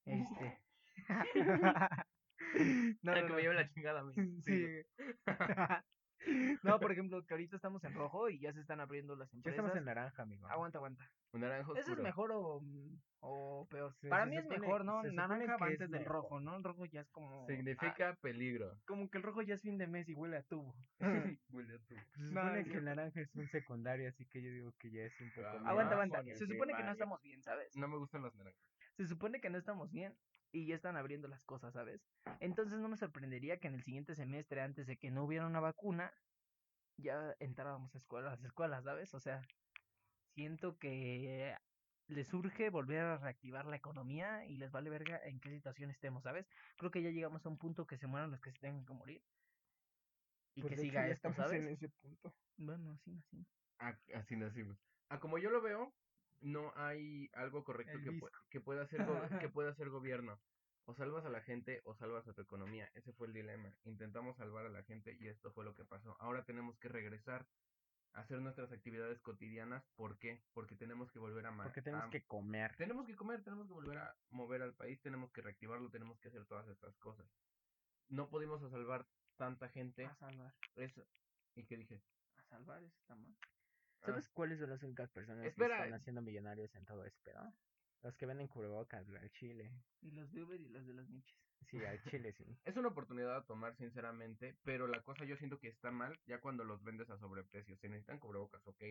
[0.04, 0.60] Este...
[3.02, 4.02] no, que me lleve la chingada.
[4.44, 4.82] Sí.
[6.62, 9.36] no, por ejemplo, que ahorita estamos en rojo y ya se están abriendo las Ya
[9.38, 9.58] empresas.
[9.58, 10.46] estamos en naranja, amigo.
[10.48, 11.10] Aguanta, aguanta.
[11.32, 12.02] Un naranja ¿Eso es oscuro.
[12.02, 13.94] mejor o, mm, o peor?
[14.08, 15.02] Para mí es supone- mejor, ¿no?
[15.02, 16.56] Naranja va antes del rojo, ¿no?
[16.56, 17.44] El rojo ya es como...
[17.44, 18.78] ah, Significa peligro.
[18.86, 20.74] como que el rojo ya es fin de mes y huele a tubo.
[20.98, 24.72] Huele a tu- Se supone que el naranja es un secundario, así que yo digo
[24.78, 25.46] que ya es un poco.
[25.48, 26.22] Ah, aguanta, aguanta.
[26.34, 27.74] Se supone que no estamos bien, ¿sabes?
[27.76, 28.60] No me gustan las naranjas.
[28.96, 30.14] Se supone que no estamos bien
[30.52, 32.06] y ya están abriendo las cosas, ¿sabes?
[32.40, 35.60] Entonces no me sorprendería que en el siguiente semestre, antes de que no hubiera una
[35.60, 36.12] vacuna,
[36.96, 39.14] ya entrábamos a escuelas, escuelas, ¿sabes?
[39.14, 39.42] O sea,
[40.34, 41.56] siento que
[42.08, 46.24] les surge volver a reactivar la economía y les vale verga en qué situación estemos,
[46.24, 46.48] ¿sabes?
[46.76, 48.94] Creo que ya llegamos a un punto que se mueran los que se tengan que
[48.94, 49.24] morir.
[50.54, 51.52] Y Pues que hecho, siga ya esto, estamos ¿sabes?
[51.52, 52.34] en ese punto.
[52.56, 53.46] Bueno, así nacimos.
[54.14, 54.78] Así nacimos.
[55.08, 55.96] Ah, como yo lo veo,
[56.40, 58.20] no hay algo correcto que,
[58.50, 59.00] que pueda hacer
[59.40, 60.40] que pueda hacer gobierno.
[60.86, 62.90] O salvas a la gente o salvas a tu economía.
[62.94, 63.72] Ese fue el dilema.
[63.84, 66.16] Intentamos salvar a la gente y esto fue lo que pasó.
[66.20, 67.46] Ahora tenemos que regresar
[68.14, 69.84] a hacer nuestras actividades cotidianas.
[69.94, 70.42] ¿Por qué?
[70.52, 72.74] Porque tenemos que volver a Porque tenemos a- que comer.
[72.76, 76.28] tenemos que comer, tenemos que volver a mover al país, tenemos que reactivarlo, tenemos que
[76.28, 77.26] hacer todas estas cosas.
[78.08, 80.06] No pudimos a salvar tanta gente.
[80.06, 80.52] A salvar.
[80.74, 81.06] Eso.
[81.54, 82.02] ¿Y qué dije?
[82.36, 83.36] A salvar, eso está mal.
[84.02, 85.84] Ah, ¿Sabes cuáles son las únicas personas Espera, que eh.
[85.86, 87.52] están haciendo millonarios en todo este pedo?
[88.02, 89.70] Los que venden cubrebocas al chile.
[90.00, 91.36] Y los de Uber y los de los miches.
[91.68, 92.44] Sí, al chile sí.
[92.64, 96.40] Es una oportunidad a tomar, sinceramente, pero la cosa yo siento que está mal ya
[96.40, 97.76] cuando los vendes a sobreprecio.
[97.76, 98.82] Si necesitan cubrebocas, ok,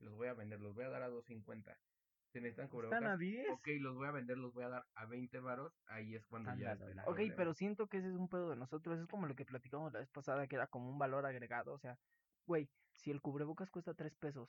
[0.00, 1.74] los voy a vender, los voy a dar a 2.50.
[2.30, 3.48] Si necesitan Están cubrebocas, a 10.
[3.52, 6.50] ok, los voy a vender, los voy a dar a 20 varos, ahí es cuando
[6.50, 7.36] Están ya está Ok, problema.
[7.36, 9.00] pero siento que ese es un pedo de nosotros.
[9.00, 11.72] Es como lo que platicamos la vez pasada, que era como un valor agregado.
[11.72, 11.98] O sea,
[12.44, 14.48] güey, si el cubrebocas cuesta 3 pesos,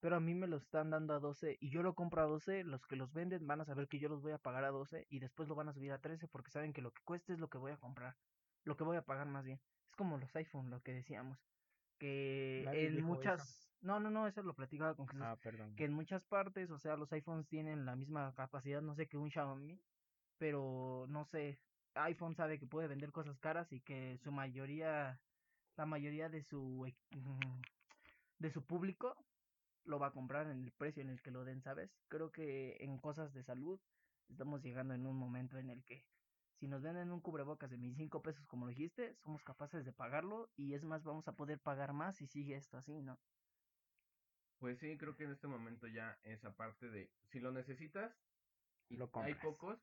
[0.00, 2.62] pero a mí me lo están dando a 12 y yo lo compro a 12,
[2.64, 5.06] los que los venden van a saber que yo los voy a pagar a 12
[5.10, 7.38] y después lo van a subir a 13 porque saben que lo que cueste es
[7.38, 8.16] lo que voy a comprar.
[8.64, 9.58] Lo que voy a pagar más bien.
[9.90, 11.38] Es como los iPhone, lo que decíamos.
[11.98, 13.06] Que Nadie en eso.
[13.06, 13.64] muchas...
[13.80, 15.74] No, no, no, eso lo platicaba con Jesús Ah, perdón.
[15.76, 19.16] que en muchas partes, o sea, los iPhones tienen la misma capacidad, no sé, que
[19.16, 19.78] un Xiaomi,
[20.36, 21.58] pero no sé,
[21.94, 25.20] iPhone sabe que puede vender cosas caras y que su mayoría,
[25.76, 26.96] la mayoría de su e-
[28.38, 29.16] de su público
[29.84, 31.90] lo va a comprar en el precio en el que lo den, ¿sabes?
[32.08, 33.80] Creo que en cosas de salud
[34.28, 36.04] estamos llegando en un momento en el que
[36.58, 40.50] si nos venden un cubrebocas de 25 pesos como lo dijiste, somos capaces de pagarlo
[40.56, 43.18] y es más, vamos a poder pagar más si sigue esto así, ¿no?
[44.58, 48.12] Pues sí, creo que en este momento ya esa parte de si lo necesitas
[48.88, 49.78] y Lo hay pocos,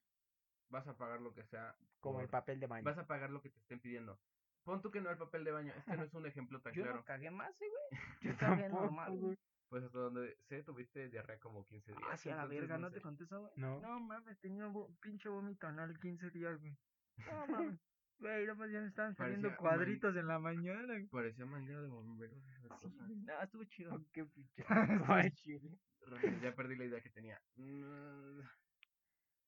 [0.70, 1.76] vas a pagar lo que sea.
[2.02, 2.84] Como el papel de baño.
[2.84, 4.20] Vas a pagar lo que te estén pidiendo.
[4.66, 6.84] Pon tú que no el papel de baño, este no es un ejemplo tan Yo
[6.84, 6.98] claro.
[6.98, 8.02] no cagué más, eh, güey.
[8.22, 9.38] Yo Tampoco, normal, güey.
[9.70, 12.04] Pues hasta donde sé, tuviste diarrea como 15 días.
[12.12, 12.96] Hacia la entonces verga, no ¿no sé.
[12.96, 13.52] te conté eso, güey?
[13.56, 13.80] No.
[13.80, 16.78] No mames, tenía vo- pinche vómito anal 15 días, güey.
[17.18, 17.80] No mames.
[18.18, 20.86] Güey, nada más ya me estaban saliendo Parecía cuadritos en la mañana.
[20.86, 21.08] güey.
[21.08, 22.38] Parecía mañana de bomberos
[22.82, 22.88] Sí,
[23.26, 24.02] no, estuvo chido.
[24.14, 24.64] Qué pinche.
[24.64, 27.42] Re- Ya perdí la idea que tenía.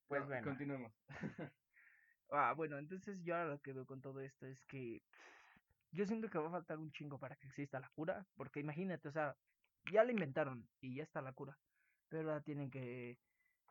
[0.08, 0.44] Pues no, bueno.
[0.48, 0.92] Continuemos.
[2.30, 5.02] Ah, bueno, entonces yo ahora lo que veo con todo esto es que
[5.92, 9.08] yo siento que va a faltar un chingo para que exista la cura, porque imagínate,
[9.10, 9.38] o sea,
[9.92, 11.58] ya la inventaron y ya está la cura,
[12.10, 13.18] pero ahora tienen que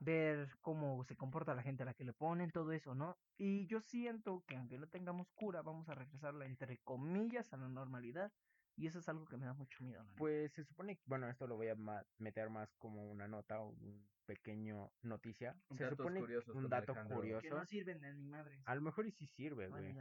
[0.01, 3.19] ver cómo se comporta la gente a la que le ponen todo eso, ¿no?
[3.39, 7.69] Y yo siento que aunque no tengamos cura, vamos a regresarla entre comillas a la
[7.69, 8.33] normalidad
[8.77, 10.07] y eso es algo que me da mucho miedo.
[10.17, 13.61] Pues se supone que, bueno, esto lo voy a ma- meter más como una nota
[13.61, 15.55] o un pequeño noticia.
[15.77, 17.17] Se Datos supone un dato Alejandro.
[17.17, 17.43] curioso.
[17.43, 18.61] que no sirven de ni madres.
[18.67, 19.95] A lo mejor y sí sirve, güey.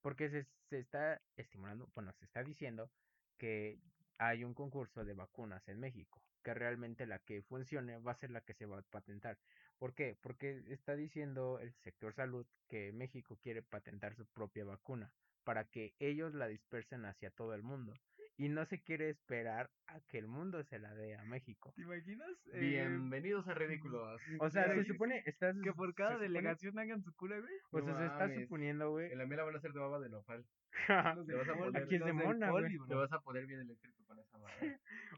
[0.00, 2.90] Porque se, se está estimulando, bueno, se está diciendo
[3.36, 3.80] que
[4.18, 8.30] hay un concurso de vacunas en México, que realmente la que funcione va a ser
[8.30, 9.38] la que se va a patentar.
[9.78, 10.16] ¿Por qué?
[10.22, 15.12] Porque está diciendo el sector salud que México quiere patentar su propia vacuna
[15.44, 17.92] para que ellos la dispersen hacia todo el mundo.
[18.40, 21.72] y no se quiere esperar a que el mundo se la dé a México.
[21.74, 22.28] ¿Te imaginas?
[22.52, 24.20] Eh, Bienvenidos a Ridículos.
[24.38, 27.52] O sea, se supone, estás, que por se cada supone- delegación hagan su cura, güey.
[27.72, 28.42] o No sea, se está mames.
[28.42, 29.10] suponiendo, güey.
[29.10, 30.44] En la mía la van a hacer de baba de nopal.
[31.18, 32.78] Los Te vas del a poli, poner- Aquí es de mona, güey.
[32.86, 33.97] Te vas a poner bien eléctrico.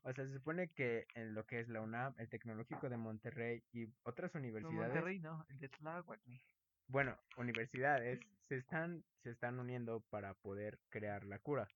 [0.04, 3.62] O sea, se supone que en lo que es la UNAM, el Tecnológico de Monterrey
[3.72, 6.20] y otras No, universidades, Monterrey no, el de Tláhuac,
[6.88, 8.18] bueno, universidades
[8.48, 11.68] se están se están uniendo para poder crear la cura.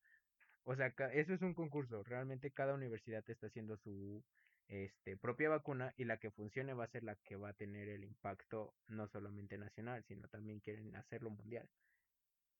[0.64, 2.02] O sea, eso es un concurso.
[2.02, 4.24] Realmente cada universidad está haciendo su
[4.68, 7.88] este propia vacuna y la que funcione va a ser la que va a tener
[7.88, 11.68] el impacto no solamente nacional, sino también quieren hacerlo mundial.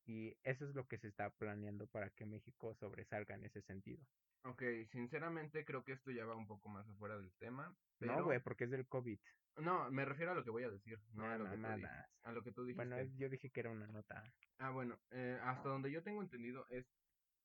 [0.07, 4.05] Y eso es lo que se está planeando para que México sobresalga en ese sentido.
[4.45, 7.75] Ok, sinceramente creo que esto ya va un poco más afuera del tema.
[7.99, 8.17] Pero...
[8.17, 9.19] No, güey, porque es del COVID.
[9.57, 11.77] No, me refiero a lo que voy a decir, no a lo mamadas.
[11.77, 12.05] dijiste.
[12.25, 12.85] A lo que tú dijiste.
[12.87, 14.23] Bueno, yo dije que era una nota.
[14.59, 16.85] Ah, bueno, eh, hasta donde yo tengo entendido es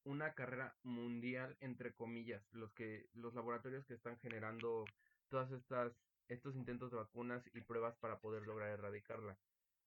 [0.03, 4.85] una carrera mundial entre comillas, los que los laboratorios que están generando
[5.29, 5.93] todas estas
[6.27, 9.37] estos intentos de vacunas y pruebas para poder lograr erradicarla.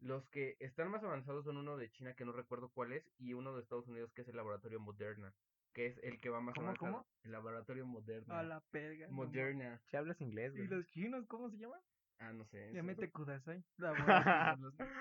[0.01, 3.35] Los que están más avanzados son uno de China que no recuerdo cuál es y
[3.35, 5.33] uno de Estados Unidos que es el laboratorio Moderna,
[5.73, 6.93] que es el que va más ¿Cómo, avanzado.
[6.93, 7.07] cómo?
[7.25, 8.39] El laboratorio Moderna.
[8.39, 9.07] A la perga.
[9.09, 9.81] no Moderna.
[9.91, 10.65] Si hablas inglés, mames.
[10.65, 10.79] ¿Y güey.
[10.81, 11.81] los chinos cómo se llaman?
[12.19, 12.73] Ah, no sé.
[12.73, 13.65] Ya mete Kudasai.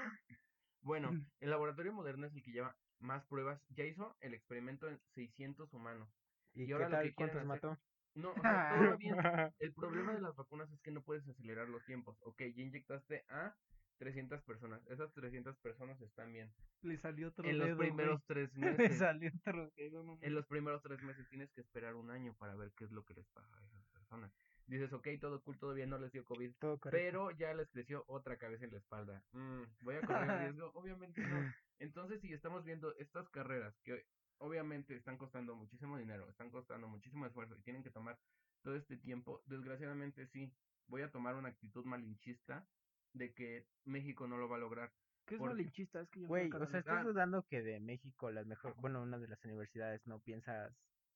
[0.82, 1.10] Bueno,
[1.40, 3.62] el laboratorio Moderna es el que lleva más pruebas.
[3.70, 6.10] Ya hizo el experimento en 600 humanos.
[6.54, 7.04] ¿Y, Y qué ahora lo tal?
[7.08, 7.82] que quieren ¿Cuántos hacer- mató?
[8.14, 9.16] No, o sea, todo bien.
[9.60, 12.18] El problema de las vacunas es que no puedes acelerar los tiempos.
[12.24, 13.56] Ok, ya inyectaste a
[14.02, 14.82] 300 personas.
[14.88, 16.52] Esas 300 personas están bien.
[16.82, 18.72] Le salió otro En los primeros tres güey.
[18.72, 18.98] Le meses.
[18.98, 22.56] salió otro dedo, no En los primeros tres meses tienes que esperar un año para
[22.56, 24.32] ver qué es lo que les pasa a esas personas.
[24.66, 26.56] Dices, ok, todo cool, todo bien, no les dio COVID.
[26.56, 26.80] Todo.
[26.90, 29.24] Pero ya les creció otra cabeza en la espalda.
[29.34, 30.72] Mm, ¿Voy a correr riesgo?
[30.74, 31.54] Obviamente no.
[31.78, 34.08] Entonces, si estamos viendo estas carreras que
[34.40, 38.18] obviamente están costando muchísimo dinero, están costando muchísimo esfuerzo y tienen que tomar
[38.64, 40.52] todo este tiempo, desgraciadamente sí,
[40.88, 42.68] voy a tomar una actitud malinchista
[43.14, 44.92] de que México no lo va a lograr.
[45.26, 46.02] ¿Qué es malinchista?
[46.02, 49.20] Es que yo Güey, o sea, ¿estás dudando que de México las mejor, bueno, una
[49.20, 50.74] de las universidades no piensas,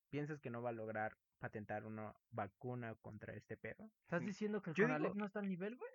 [0.09, 3.89] piensas que no va a lograr patentar una vacuna contra este pedo?
[4.03, 4.27] ¿Estás sí.
[4.27, 5.91] diciendo que el Yo Conalep digo- no está al nivel, güey?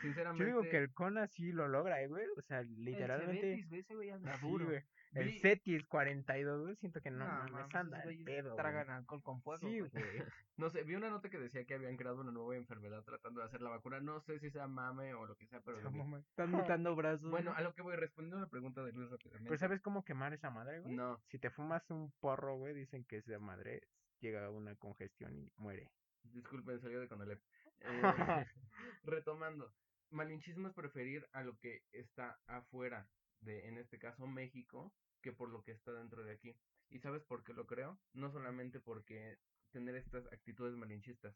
[0.00, 2.26] Sinceramente, Yo digo que el CONA sí lo logra, eh, güey.
[2.36, 3.32] O sea, literalmente.
[3.32, 4.66] El Cebetis, güey, ese güey anda sí, duro.
[4.66, 4.82] güey.
[5.14, 8.24] El Vi- CETIS 42, güey, siento que no, No, mames, mames, anda esos al güeyes
[8.24, 8.56] pedo, güey.
[8.62, 9.90] tragan alcohol con fuego, Sí, güey.
[9.90, 10.02] güey.
[10.56, 13.46] no sé, vi una nota que decía que habían creado una nueva enfermedad tratando de
[13.46, 14.00] hacer la vacuna.
[14.00, 16.00] No sé si sea mame o lo que sea, pero lo vi.
[16.30, 17.30] Están mutando brazos.
[17.30, 17.60] Bueno, güey.
[17.62, 19.48] a lo que voy respondiendo a la pregunta de Luis rápidamente.
[19.48, 20.94] Pero ¿sabes cómo quemar esa madre, güey?
[20.94, 23.82] No, Si te fumas un porro, güey, dicen que esa madre
[24.22, 25.90] llega una congestión y muere.
[26.22, 27.42] disculpen, salió de Conalep.
[27.80, 28.02] Eh,
[29.02, 29.74] retomando,
[30.10, 33.08] malinchismo es preferir a lo que está afuera
[33.40, 36.56] de, en este caso, México, que por lo que está dentro de aquí.
[36.88, 37.98] ¿Y sabes por qué lo creo?
[38.12, 39.38] No solamente porque
[39.72, 41.34] tener estas actitudes malinchistas,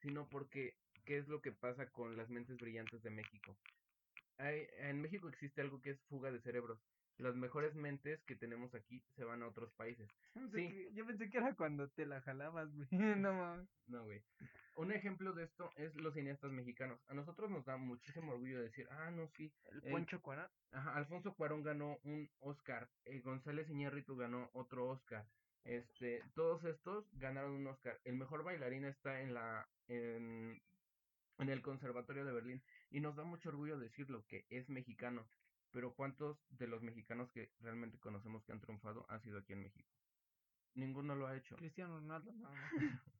[0.00, 3.56] sino porque, ¿qué es lo que pasa con las mentes brillantes de México?
[4.38, 6.80] Hay, en México existe algo que es fuga de cerebros.
[7.18, 10.10] Las mejores mentes que tenemos aquí se van a otros países.
[10.34, 10.68] Yo pensé sí.
[10.68, 12.88] que- Yo pensé que era cuando te la jalabas, güey.
[13.24, 13.68] No mames.
[13.86, 14.22] No, güey.
[14.76, 16.98] Un ejemplo de esto es los cineastas mexicanos.
[17.06, 19.52] A nosotros nos da muchísimo orgullo decir, ah, no, sí.
[19.70, 20.48] El El- Poncho Cuarón.
[20.72, 22.88] Ajá, Alfonso Cuarón ganó un Oscar.
[23.04, 25.24] eh, González Iñárritu ganó otro Oscar.
[25.62, 27.98] Este, todos estos ganaron un Oscar.
[28.04, 30.60] El mejor bailarín está en la en,
[31.38, 35.26] en el Conservatorio de Berlín y nos da mucho orgullo decirlo que es mexicano.
[35.74, 39.62] Pero ¿cuántos de los mexicanos que realmente conocemos que han triunfado ha sido aquí en
[39.64, 39.92] México?
[40.74, 41.56] Ninguno lo ha hecho.
[41.56, 42.32] Cristiano Ronaldo.
[42.32, 42.54] No, no.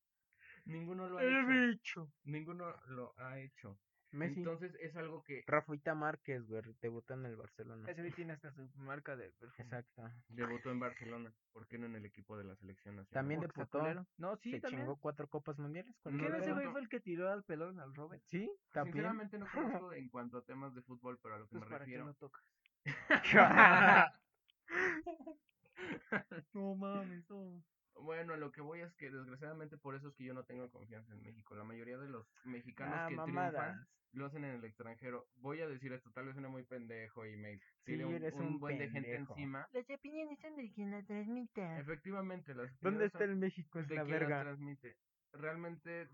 [0.65, 1.47] Ninguno lo ha hecho.
[1.49, 2.13] bicho.
[2.23, 3.77] Ninguno lo ha hecho.
[4.15, 4.39] Messi.
[4.41, 7.91] Entonces es algo que Rafaita Márquez, güey, debutó en el Barcelona.
[7.91, 9.65] Ese tiene hasta su marca de perfume.
[9.65, 10.03] Exacto.
[10.29, 11.33] debutó en Barcelona.
[11.53, 13.13] ¿Por qué no en el equipo de la selección nacional?
[13.13, 14.07] También debutó.
[14.17, 14.83] No, sí, se también.
[14.83, 15.95] chingó cuatro copas mundiales.
[16.01, 18.23] con No ¿Quién el ese güey fue el que tiró al pelón al Robert?
[18.27, 18.95] Sí, también.
[18.95, 21.71] Sinceramente no conozco en cuanto a temas de fútbol, pero a lo que Pues me
[21.71, 22.05] para que refiero.
[22.07, 22.45] no tocas.
[26.55, 27.63] No mames, no.
[28.03, 31.13] Bueno, lo que voy es que desgraciadamente por eso es que yo no tengo confianza
[31.13, 31.55] en México.
[31.55, 33.53] La mayoría de los mexicanos Ah, que mamadas.
[33.55, 35.27] triunfan lo hacen en el extranjero.
[35.37, 38.33] Voy a decir esto, tal vez suene muy pendejo y me Sí, tire un, eres
[38.35, 39.69] un un buen de gente encima.
[39.73, 41.81] Las opiniones son de quien la transmite.
[41.81, 43.81] Efectivamente, las ¿Dónde está el México?
[43.81, 44.43] Es de la quien las verga.
[44.45, 44.97] transmite.
[45.33, 46.09] Realmente,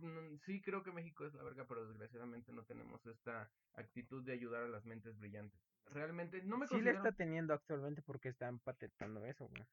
[0.47, 4.63] sí creo que México es la verga, pero desgraciadamente no tenemos esta actitud de ayudar
[4.65, 5.61] a las mentes brillantes.
[5.93, 6.97] Realmente, no me Sí le considero...
[7.05, 9.67] está teniendo actualmente porque están patentando eso, güey.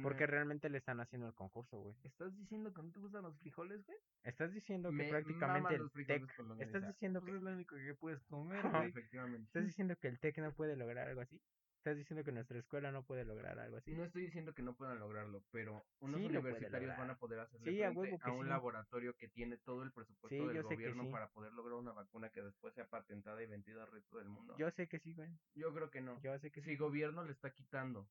[0.00, 1.94] Porque me- realmente le están haciendo el concurso, güey.
[2.04, 3.98] ¿Estás diciendo que no te gustan los frijoles, güey?
[4.24, 6.22] Estás diciendo que me prácticamente el TEC...
[6.60, 7.36] Estás diciendo Pues que...
[7.36, 8.88] es lo único que puedes comer, güey.
[8.88, 9.46] Efectivamente.
[9.48, 11.40] ¿Estás diciendo que el TEC no puede lograr algo así?
[11.78, 13.90] Estás diciendo que nuestra escuela no puede lograr algo así.
[13.92, 17.72] No estoy diciendo que no puedan lograrlo, pero unos Sí universitarios van a poder hacerle
[17.72, 18.48] Sí, a frente a un sí.
[18.50, 22.72] laboratorio que tiene todo el presupuesto del gobierno para poder lograr una vacuna que después
[22.74, 24.54] sea patentada y vendida al resto del mundo.
[24.56, 25.28] Yo sé que sí, güey.
[25.56, 26.20] Yo creo que no.
[26.22, 26.76] Yo sé que Si sí.
[26.76, 28.08] gobierno le está quitando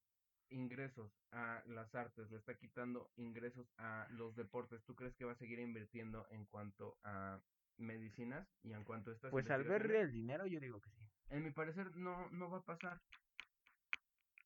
[0.52, 5.34] ingresos a las artes, le está quitando ingresos a los deportes, ¿tú crees que va
[5.34, 7.42] a seguir invirtiendo en cuanto a
[7.78, 11.10] medicinas y en cuanto a estas Pues al ver el dinero, yo digo que sí.
[11.30, 13.02] En mi parecer no, no va a pasar.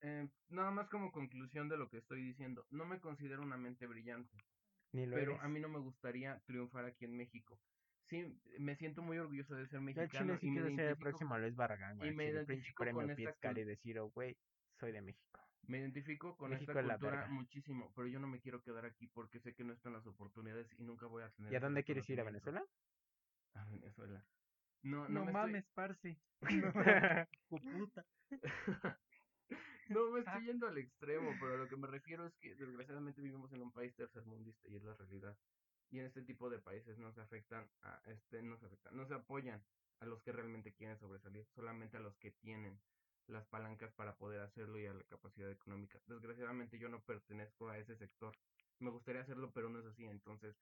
[0.02, 3.88] Eh, nada más como conclusión de lo que estoy diciendo, no me considero una mente
[3.88, 4.38] brillante,
[4.92, 5.40] Ni lo pero eres.
[5.40, 7.60] a mí no me gustaría triunfar aquí en México.
[8.08, 11.38] Sí, me siento muy orgulloso de ser mexicano chile sí y me ser el próximo
[11.40, 14.38] Luis Barragán, y me chile, identifico premio con esta y decir, oh, güey,
[14.80, 15.42] soy de México.
[15.68, 17.28] Me identifico con México esta es la cultura verga.
[17.34, 20.68] muchísimo, pero yo no me quiero quedar aquí porque sé que no están las oportunidades
[20.80, 22.20] y nunca voy a tener ¿Y a dónde quieres ir?
[22.20, 22.24] ¿A.
[22.24, 22.64] Venezuela?
[23.54, 24.26] A Venezuela.
[24.84, 26.18] No, no, No, me estoy- mames, parce.
[27.50, 28.06] puta.
[29.90, 33.22] No me estoy yendo al extremo, pero a lo que me refiero es que desgraciadamente
[33.22, 35.38] vivimos en un país tercermundista y es la realidad.
[35.92, 39.06] Y en este tipo de países no se afectan a este, no se afectan, no
[39.08, 39.64] se apoyan
[40.00, 42.80] a los que realmente quieren sobresalir, solamente a los que tienen
[43.28, 46.00] las palancas para poder hacerlo y a la capacidad económica.
[46.08, 48.34] Desgraciadamente yo no pertenezco a ese sector.
[48.80, 50.06] Me gustaría hacerlo, pero no es así.
[50.06, 50.56] Entonces,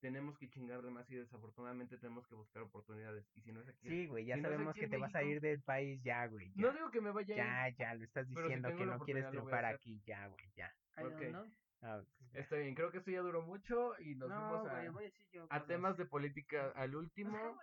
[0.00, 3.24] tenemos que chingarle más y desafortunadamente tenemos que buscar oportunidades.
[3.34, 5.22] Y si no es aquí, Sí, güey, ya si no sabemos que te vas a
[5.22, 6.50] ir del país ya, güey.
[6.56, 8.86] no Ya, digo que me vaya a ir, ya, ya, lo estás si diciendo que
[8.86, 10.72] no quieres triunfar aquí ya, güey, ya.
[10.96, 12.40] Ah, pues, ya.
[12.40, 15.06] Está bien, creo que esto ya duró mucho y nos No, fuimos a, voy a
[15.06, 15.44] decir yo.
[15.44, 15.66] a cosas.
[15.66, 17.58] temas de política al último.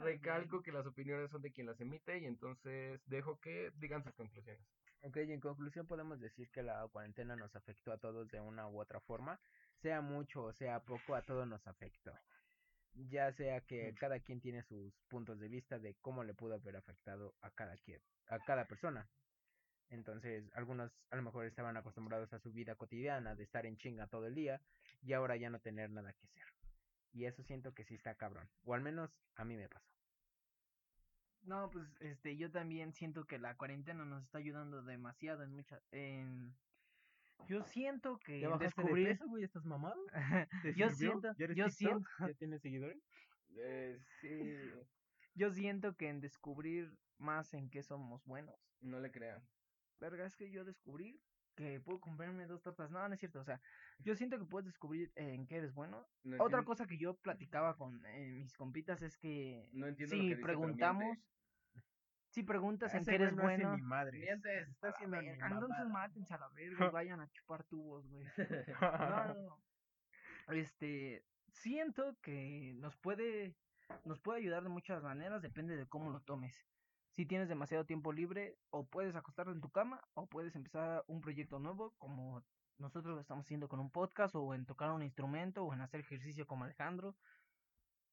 [0.00, 4.14] Recalco que las opiniones son de quien las emite y entonces dejo que digan sus
[4.14, 4.66] conclusiones.
[5.02, 8.66] Ok, y en conclusión podemos decir que la cuarentena nos afectó a todos de una
[8.68, 9.38] u otra forma,
[9.82, 12.12] sea mucho o sea poco, a todos nos afectó.
[12.94, 16.76] Ya sea que cada quien tiene sus puntos de vista de cómo le pudo haber
[16.76, 19.08] afectado a cada quien, a cada persona.
[19.90, 24.06] Entonces, algunos a lo mejor estaban acostumbrados a su vida cotidiana de estar en chinga
[24.06, 24.60] todo el día
[25.02, 26.53] y ahora ya no tener nada que hacer.
[27.14, 29.90] Y eso siento que sí está cabrón, o al menos a mí me pasó.
[31.42, 35.82] No, pues este, yo también siento que la cuarentena nos está ayudando demasiado en muchas,
[35.92, 36.56] en...
[37.46, 39.44] Yo siento que ¿Ya en bajaste de descubrir, peso, güey?
[39.44, 40.12] ¿Estás mamado?
[40.60, 40.90] ¿Te yo sirvió?
[40.90, 41.70] siento, ¿Ya eres yo TikTok?
[41.70, 43.02] siento, ¿Ya tienes seguidores?
[43.56, 44.56] Eh, sí,
[45.34, 48.56] yo siento que en descubrir más en qué somos buenos.
[48.80, 49.48] no le crean.
[49.98, 51.20] Verga, es que yo descubrí
[51.54, 52.90] que puedo comprarme dos tortas.
[52.90, 53.40] No, no es cierto.
[53.40, 53.60] O sea,
[53.98, 56.06] yo siento que puedes descubrir en qué eres bueno.
[56.24, 60.16] No Otra entiendo- cosa que yo platicaba con eh, mis compitas es que No entiendo
[60.16, 61.18] lo si que dice, preguntamos,
[62.30, 64.20] si preguntas en qué eres bueno, ni madres.
[64.20, 64.68] Mientes.
[64.68, 65.84] Está haciendo entonces mamada.
[65.88, 68.26] mátense a la verga y vayan a chupar tubos, güey.
[68.80, 69.62] No, no, no.
[70.48, 73.56] Este, siento que nos puede,
[74.04, 76.54] nos puede ayudar de muchas maneras, depende de cómo lo tomes.
[77.16, 81.20] Si tienes demasiado tiempo libre, o puedes acostarte en tu cama, o puedes empezar un
[81.20, 82.42] proyecto nuevo, como
[82.78, 86.00] nosotros lo estamos haciendo con un podcast, o en tocar un instrumento, o en hacer
[86.00, 87.16] ejercicio como Alejandro,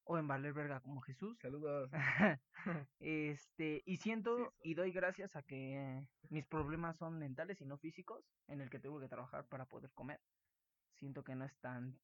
[0.03, 1.37] o en valer verga como Jesús.
[1.39, 1.89] Saludos.
[2.99, 7.79] Este, y siento Sí, y doy gracias a que mis problemas son mentales y no
[7.79, 10.21] físicos, en el que tengo que trabajar para poder comer.
[10.99, 11.99] Siento que no es tan,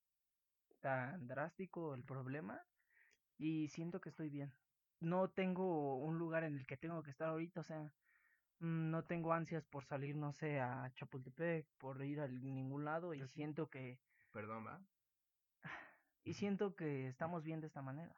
[0.82, 2.60] tan drástico el problema
[3.38, 4.52] y siento que estoy bien.
[5.00, 7.92] No tengo un lugar en el que tengo que estar ahorita, o sea,
[8.60, 13.14] mm, no tengo ansias por salir, no sé, a Chapultepec, por ir a ningún lado
[13.14, 13.28] y sí.
[13.28, 14.00] siento que,
[14.32, 14.80] Perdón, ¿va?
[16.24, 18.16] y siento que estamos bien de esta manera.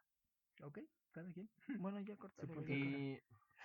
[0.63, 0.79] Ok,
[1.11, 1.49] cada quien.
[1.81, 3.19] Bueno, ya ya Y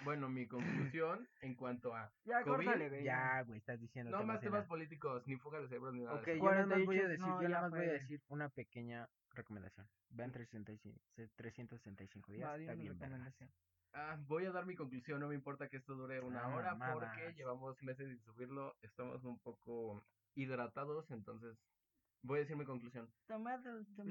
[0.04, 0.46] bueno, mi
[0.92, 3.04] conclusión en cuanto a Ya, COVID, córtale, güey.
[3.04, 6.16] Ya, güey, estás diciendo no más temas políticos, ni fuga de cerebros, ni nada.
[6.16, 6.44] Ok, de eso.
[6.44, 8.48] yo nada más voy a 48, decir, no, yo nada más voy a decir una
[8.48, 9.86] pequeña recomendación.
[10.10, 11.00] Vean 365,
[11.36, 13.50] 365 días, está bien recomendación.
[13.92, 16.70] Ah, voy a dar mi conclusión, no me importa que esto dure una Ah, hora
[16.94, 20.02] porque llevamos meses sin subirlo, estamos un poco
[20.34, 21.56] hidratados, entonces
[22.22, 23.08] voy a decir mi conclusión.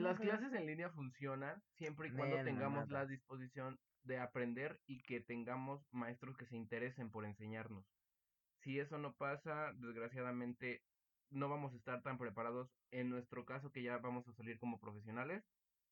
[0.04, 5.22] Las clases en línea funcionan siempre y cuando tengamos la disposición de aprender y que
[5.22, 7.86] tengamos maestros que se interesen por enseñarnos.
[8.64, 10.82] Si eso no pasa, desgraciadamente
[11.34, 14.80] no vamos a estar tan preparados en nuestro caso que ya vamos a salir como
[14.80, 15.44] profesionales.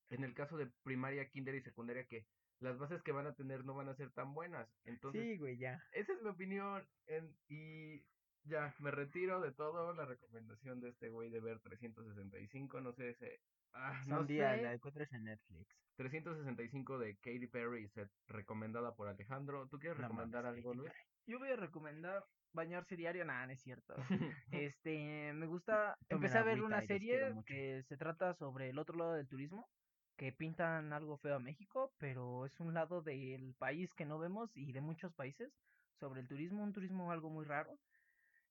[0.10, 2.26] En el caso de primaria, kinder y secundaria que
[2.60, 4.68] las bases que van a tener no van a ser tan buenas.
[4.84, 5.82] Entonces, Sí, güey, ya.
[5.94, 6.88] esa es mi opinión.
[7.08, 8.06] en- y
[8.44, 9.94] ya, me retiro de todo.
[9.94, 13.40] La recomendación de este güey de ver 365, no sé, ese,
[13.74, 14.38] ah, no sé.
[14.38, 15.68] la encuentras en Netflix.
[15.96, 19.68] 365 de Katy Perry, set recomendada por Alejandro.
[19.70, 20.92] ¿Tú quieres No recomendar mames, algo, Luis?
[21.28, 22.24] Yo voy a recomendar
[22.54, 23.96] bañarse diario, nada, no es cierto.
[24.52, 29.14] Este, me gusta, empecé a ver una serie que se trata sobre el otro lado
[29.14, 29.70] del turismo.
[30.18, 34.56] que pintan algo feo a México, pero es un lado del país que no vemos
[34.56, 35.52] y de muchos países
[36.00, 37.80] sobre el turismo, un turismo algo muy raro.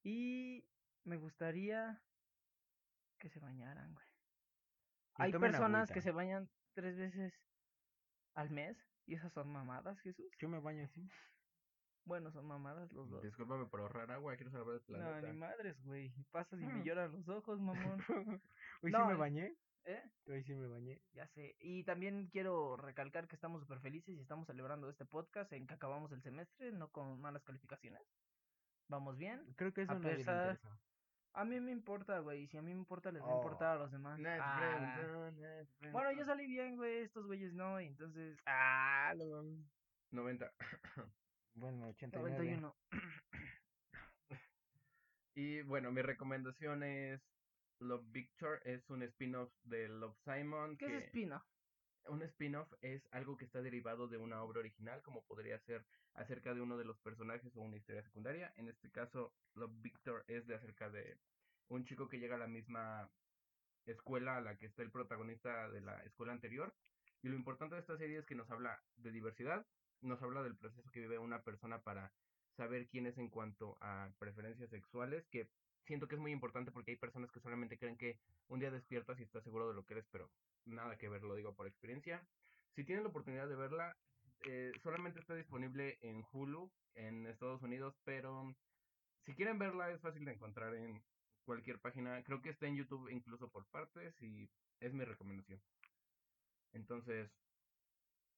[0.02, 0.64] Y
[1.04, 2.02] me gustaría
[3.18, 4.06] que se bañaran, güey.
[5.18, 7.34] Y Hay personas que se bañan tres veces
[8.34, 8.76] al mes
[9.06, 10.26] y esas son mamadas, Jesús.
[10.38, 11.08] Yo me baño así.
[12.10, 13.22] Bueno, son mamadas los dos.
[13.22, 15.28] Discúlpame por ahorrar agua, quiero salvar el No, planeta.
[15.28, 16.12] ni madres, güey.
[16.32, 16.82] Pasas y me Mm.
[16.82, 17.70] lloran los ojos, mamón.
[18.82, 19.54] Hoy No, sí me bañé.
[19.84, 20.02] ¿Eh?
[20.26, 21.00] Hoy sí me bañé.
[21.12, 21.54] Ya sé.
[21.60, 25.74] Y también quiero recalcar que estamos súper felices y estamos celebrando este podcast en que
[25.74, 28.02] acabamos el semestre, no con malas calificaciones.
[28.88, 29.44] Vamos bien.
[29.54, 30.58] Creo que eso A no pesar-.
[31.34, 32.42] A mí me importa, güey.
[32.42, 33.36] y Si a mí me importa, les va a Oh.
[33.36, 34.18] importar a los demás.
[34.20, 37.02] Te Ah, preguntó, nadie te Bueno, yo salí bien, güey.
[37.02, 37.80] Estos güeyes no.
[37.80, 38.36] Y entonces.
[38.46, 39.64] Ah, no mames.
[40.10, 40.50] 90.
[41.54, 42.36] Bueno, 89.
[42.38, 42.76] 91.
[45.36, 47.20] Y bueno, mi recomendación es
[47.78, 50.76] Love Victor, es un spin-off de Love Simon.
[50.76, 51.42] ¿Qué es que- espino?
[52.06, 56.52] Un spin-off es algo que está derivado de una obra original, como podría ser acerca
[56.52, 58.52] de uno de los personajes o una historia secundaria.
[58.56, 61.18] En este caso, Love Victor es de acerca de
[61.68, 63.08] un chico que llega a la misma
[63.86, 66.74] escuela a la que está el protagonista de la escuela anterior.
[67.22, 69.64] Y lo importante de esta serie es que nos habla de diversidad,
[70.02, 72.12] nos habla del proceso que vive una persona para
[72.56, 75.48] saber quién es en cuanto a preferencias sexuales, que
[75.86, 79.18] siento que es muy importante porque hay personas que solamente creen que un día despiertas
[79.18, 80.30] y estás seguro de lo que eres, pero
[80.64, 82.26] nada que ver, lo digo por experiencia.
[82.74, 83.96] Si tienen la oportunidad de verla,
[84.46, 88.54] eh, solamente está disponible en Hulu en Estados Unidos, pero
[89.24, 91.02] si quieren verla es fácil de encontrar en
[91.44, 92.22] cualquier página.
[92.22, 94.48] Creo que está en YouTube incluso por partes y
[94.78, 95.60] es mi recomendación.
[96.72, 97.28] Entonces,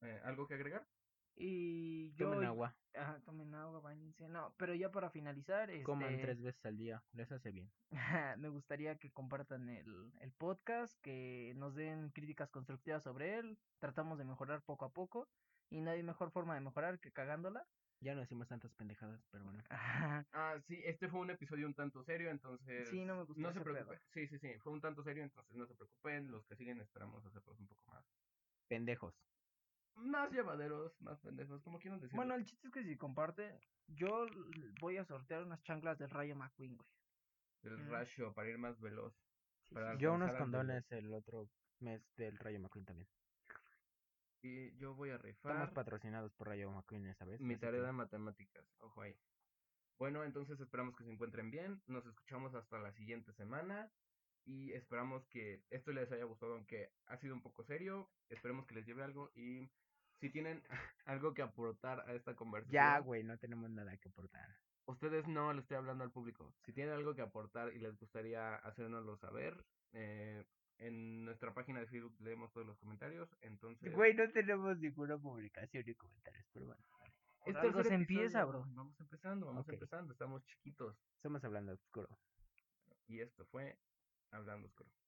[0.00, 0.86] eh, ¿algo que agregar?
[1.34, 2.30] Y yo.
[2.30, 2.76] Tomen agua.
[2.94, 4.28] Ajá, tomen agua, bañense.
[4.28, 5.70] No, pero ya para finalizar.
[5.82, 7.02] Coman este, tres veces al día.
[7.12, 7.70] Les hace bien.
[8.38, 13.58] me gustaría que compartan el, el podcast, que nos den críticas constructivas sobre él.
[13.78, 15.28] Tratamos de mejorar poco a poco.
[15.70, 17.66] Y no hay mejor forma de mejorar que cagándola.
[18.02, 19.62] Ya no decimos tantas pendejadas, pero bueno.
[19.70, 23.52] Ah, sí, este fue un episodio un tanto serio, entonces Sí, no me gustó no
[23.52, 24.00] se preocupen.
[24.12, 26.30] Sí, sí, sí, fue un tanto serio, entonces no se preocupen.
[26.30, 28.04] Los que siguen esperamos hacerlos un poco más
[28.66, 29.14] Pendejos.
[29.96, 32.16] Más llevaderos, más pendejos, como quieran decirlo.
[32.16, 34.26] Bueno, el chiste es que si comparten, yo
[34.80, 36.88] voy a sortear unas chanclas del Rayo McQueen, güey.
[37.64, 37.90] el mm.
[37.90, 39.14] ratio para ir más veloz.
[39.68, 41.48] Sí, Para sí, Yo unos condones el otro
[41.80, 43.08] mes del Rayo McQueen también.
[44.42, 47.40] Y yo voy a Estamos rifar patrocinados por Rayo McQueen esta vez.
[47.40, 48.64] mi tarea que- de matemáticas.
[48.80, 49.14] Ojo ahí.
[49.98, 51.80] Bueno, entonces esperamos que se encuentren bien.
[51.86, 53.92] Nos escuchamos hasta la siguiente semana.
[54.44, 58.10] Y esperamos que esto les haya gustado, aunque ha sido un poco serio.
[58.28, 59.30] Esperemos que les lleve algo.
[59.34, 59.70] Y
[60.18, 60.62] si tienen
[61.04, 62.72] algo que aportar a esta conversación.
[62.72, 64.48] Ya, güey, no tenemos nada que aportar.
[64.86, 66.54] Ustedes no le estoy hablando al público.
[66.64, 70.44] Si tienen algo que aportar y les gustaría hacérnoslo saber, eh,
[70.78, 73.28] en nuestra página de Facebook leemos todos los comentarios.
[73.42, 76.82] Entonces, Güey, no tenemos ninguna publicación ni comentarios, pero bueno.
[76.98, 77.14] vale.
[77.44, 78.46] Por es algo tercer se empieza, episodio.
[78.48, 78.74] bro.
[78.74, 80.12] Vamos empezando, vamos empezando.
[80.12, 80.96] Estamos chiquitos.
[81.16, 82.08] Estamos hablando oscuro.
[83.06, 83.76] Y esto fue
[84.32, 85.01] Hablando Oscuro.